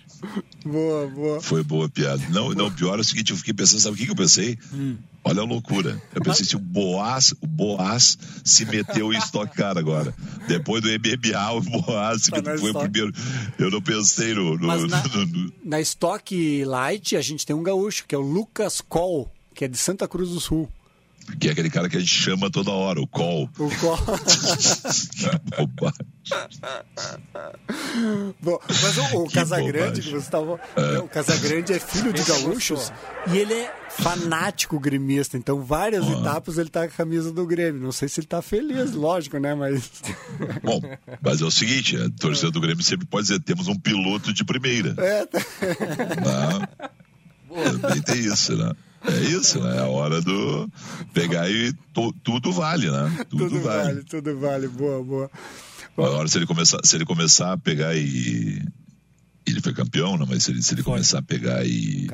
[0.65, 1.41] Boa, boa.
[1.41, 2.23] Foi boa piada.
[2.31, 4.59] Não, não, pior é o seguinte, eu fiquei pensando, sabe o que, que eu pensei?
[4.73, 4.97] Hum.
[5.23, 6.01] Olha a loucura.
[6.15, 10.15] Eu pensei se o Boaz, o Boaz se meteu em Stock Car agora.
[10.49, 13.13] Depois do MMA, o Boaz tá que foi o primeiro.
[13.59, 14.57] Eu não pensei no.
[14.57, 15.53] no, Mas na, no, no...
[15.63, 19.69] na Stock Light, a gente tem um gaúcho, que é o Lucas Cole, que é
[19.69, 20.71] de Santa Cruz do Sul.
[21.39, 23.49] Que é aquele cara que a gente chama toda hora, o call.
[23.59, 23.99] O call.
[28.43, 30.61] Bom, mas o, o Casagrande, que você estava.
[30.77, 30.99] É.
[30.99, 32.93] O Casagrande é filho de gaúchos
[33.33, 35.37] e ele é fanático gremista.
[35.37, 36.13] Então, várias ah.
[36.13, 37.81] etapas ele tá com a camisa do Grêmio.
[37.81, 39.55] Não sei se ele tá feliz, lógico, né?
[39.55, 39.91] Mas.
[40.63, 40.81] Bom,
[41.21, 44.45] mas é o seguinte: a torcida do Grêmio sempre pode dizer: temos um piloto de
[44.45, 44.95] primeira.
[44.99, 45.29] É.
[47.51, 48.73] Não, também tem isso, né?
[49.11, 49.77] É isso, né?
[49.77, 50.71] É a hora do
[51.13, 51.73] pegar e
[52.23, 53.25] tudo vale, né?
[53.29, 53.85] Tudo, tudo vale.
[53.85, 54.05] vale.
[54.05, 55.31] Tudo vale, boa, boa.
[55.97, 58.63] Agora, se ele começar, se ele começar a pegar e.
[59.47, 60.25] Ele foi campeão, né?
[60.29, 62.07] mas se ele, se ele começar a pegar e,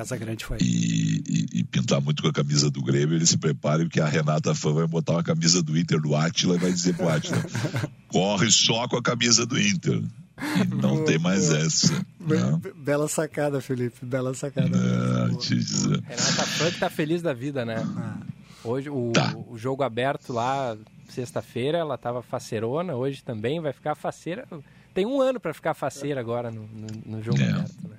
[0.45, 0.57] foi.
[0.59, 4.07] E, e, e, pintar muito com a camisa do Grêmio, ele se prepare porque a
[4.07, 7.37] Renata Fã vai botar uma camisa do Inter do Átila e vai dizer pro Átila:
[8.07, 10.01] corre só com a camisa do Inter.
[10.69, 11.59] Não boa, tem mais boa.
[11.59, 12.05] essa.
[12.19, 14.05] Be bela sacada, Felipe.
[14.05, 14.69] Bela sacada.
[14.69, 16.01] Não, dizer.
[16.03, 17.83] Renata Funk tá feliz da vida, né?
[17.97, 18.17] Ah.
[18.63, 19.35] Hoje o, tá.
[19.47, 20.77] o jogo aberto lá,
[21.09, 24.45] sexta-feira, ela tava faceirona, hoje também vai ficar faceira.
[24.93, 27.49] Tem um ano para ficar faceira agora no, no, no jogo é.
[27.49, 27.97] aberto, né?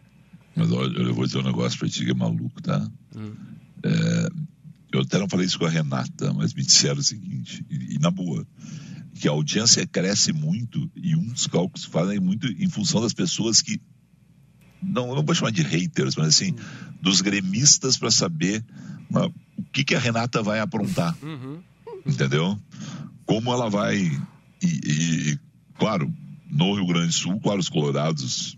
[0.55, 2.89] Mas olha, eu vou dizer um negócio pra ti que é maluco, tá?
[3.17, 3.33] Hum.
[3.85, 4.29] É,
[4.93, 7.99] eu até não falei isso com a Renata, mas me disseram o seguinte, e, e
[7.99, 8.45] na boa,
[9.19, 13.81] que a audiência cresce muito e uns cálculos fazem muito em função das pessoas que
[14.83, 16.55] não, não vou chamar de haters, mas assim,
[17.01, 18.65] dos gremistas para saber
[19.11, 21.17] uma, o que, que a Renata vai aprontar.
[21.23, 21.61] Uhum.
[22.07, 22.59] Entendeu?
[23.27, 23.97] Como ela vai.
[24.63, 25.39] E, e,
[25.79, 26.13] claro,
[26.51, 28.58] no Rio Grande do Sul, claro, os colorados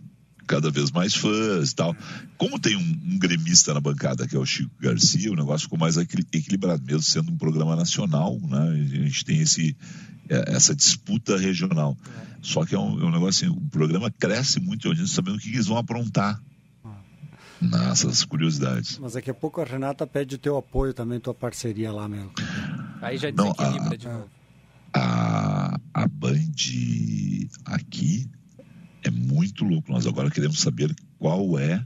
[0.50, 1.96] cada vez mais fãs e tal.
[2.36, 5.78] Como tem um, um, gremista na bancada, que é o Chico Garcia, o negócio ficou
[5.78, 8.68] mais equilibrado, mesmo sendo um programa nacional, né?
[8.68, 9.76] A gente tem esse,
[10.28, 11.96] é, essa disputa regional.
[12.42, 15.36] Só que é um, é um negócio assim, o programa cresce muito, a gente sabendo
[15.36, 16.42] o que eles vão aprontar.
[17.62, 18.98] Nessas curiosidades.
[18.98, 22.32] Mas daqui a pouco a Renata pede o teu apoio também, tua parceria lá mesmo.
[23.02, 24.30] Aí já desequilibra Não, a, de novo.
[24.94, 26.38] A, a Band
[27.66, 28.30] aqui
[29.02, 29.90] é muito louco.
[29.92, 31.84] Nós agora queremos saber qual é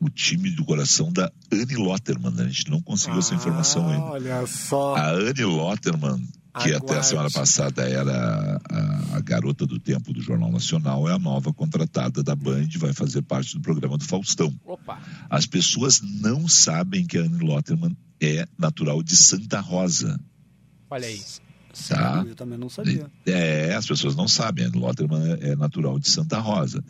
[0.00, 2.34] o time do coração da Anne Lotterman.
[2.38, 4.04] A gente não conseguiu ah, essa informação ainda.
[4.06, 4.96] Olha só.
[4.96, 6.74] A Anne Lotterman, que Aguarde.
[6.74, 11.18] até a semana passada era a, a, garota do tempo do Jornal Nacional, é a
[11.18, 14.54] nova contratada da Band, vai fazer parte do programa do Faustão.
[14.64, 15.00] Opa.
[15.28, 20.18] As pessoas não sabem que a Anne Lotterman é natural de Santa Rosa.
[20.88, 21.20] Olha aí.
[21.88, 22.24] Tá?
[22.26, 23.06] Eu também não sabia.
[23.26, 24.68] É, as pessoas não sabem.
[24.68, 26.82] Lotterman é natural de Santa Rosa.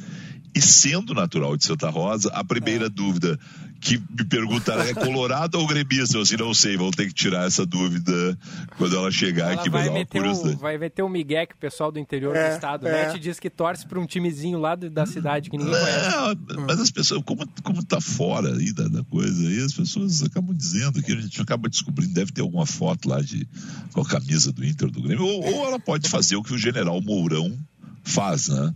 [0.55, 2.89] E sendo natural de Santa Rosa, a primeira é.
[2.89, 3.39] dúvida
[3.81, 6.17] que me perguntaram é colorado ou gremista?
[6.17, 8.39] Eu assim, não sei, vão ter que tirar essa dúvida
[8.77, 9.71] quando ela chegar ela aqui.
[9.71, 12.87] Vai meter, um, vai meter um migué que o pessoal do interior é, do estado
[12.87, 13.07] é.
[13.07, 16.39] mete e diz que torce para um timezinho lá da cidade que ninguém conhece.
[16.67, 20.55] Mas as pessoas, como, como tá fora aí da, da, coisa, aí as pessoas acabam
[20.55, 23.49] dizendo que a gente acaba descobrindo, deve ter alguma foto lá de
[23.93, 26.59] com a camisa do Inter do Grêmio, ou, ou ela pode fazer o que o
[26.59, 27.57] general Mourão
[28.03, 28.75] faz, né?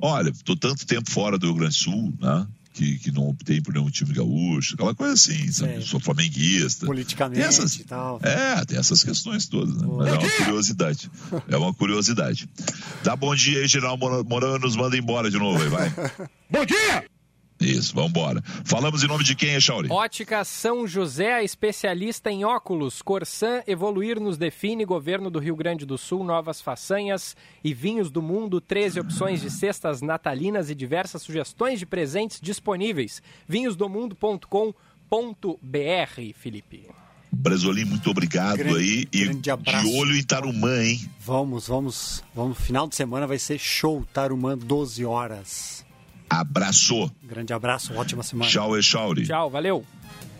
[0.00, 2.46] Olha, estou tanto tempo fora do Rio Grande do Sul, né?
[2.72, 5.82] Que, que não optei por nenhum time gaúcho, aquela coisa assim, sabe?
[5.82, 6.86] sou flamenguista.
[6.86, 8.20] Politicamente essas, e tal.
[8.22, 9.86] É, tem essas questões todas, né?
[9.86, 11.10] Mas é uma curiosidade.
[11.48, 12.48] É uma curiosidade.
[13.02, 15.90] Dá bom dia aí, Geral Morano, nos manda embora de novo aí, vai.
[16.48, 17.04] bom dia!
[17.60, 18.42] Isso, vamos embora.
[18.64, 19.90] Falamos em nome de quem, Chauri?
[19.90, 23.02] Ótica São José, especialista em óculos.
[23.02, 24.84] Corsan, evoluir nos define.
[24.84, 28.60] Governo do Rio Grande do Sul, novas façanhas e vinhos do mundo.
[28.60, 33.22] 13 opções de cestas natalinas e diversas sugestões de presentes disponíveis.
[33.46, 34.72] vinhosdomundo.com.br,
[36.34, 36.88] Felipe.
[37.32, 39.08] Brasolim, muito obrigado grande, aí.
[39.12, 39.50] E de
[39.98, 41.00] olho em Tarumã, hein?
[41.20, 42.58] Vamos, vamos, vamos.
[42.58, 45.84] Final de semana vai ser show Tarumã, 12 horas.
[46.30, 47.10] Abraço.
[47.24, 48.48] Grande abraço, ótima semana.
[48.48, 49.26] Tchau, Echauri.
[49.26, 49.84] Tchau, valeu.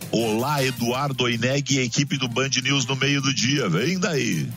[0.09, 3.67] Olá, Eduardo Oineg e equipe do Band News no meio do dia.
[3.67, 4.47] Vem daí.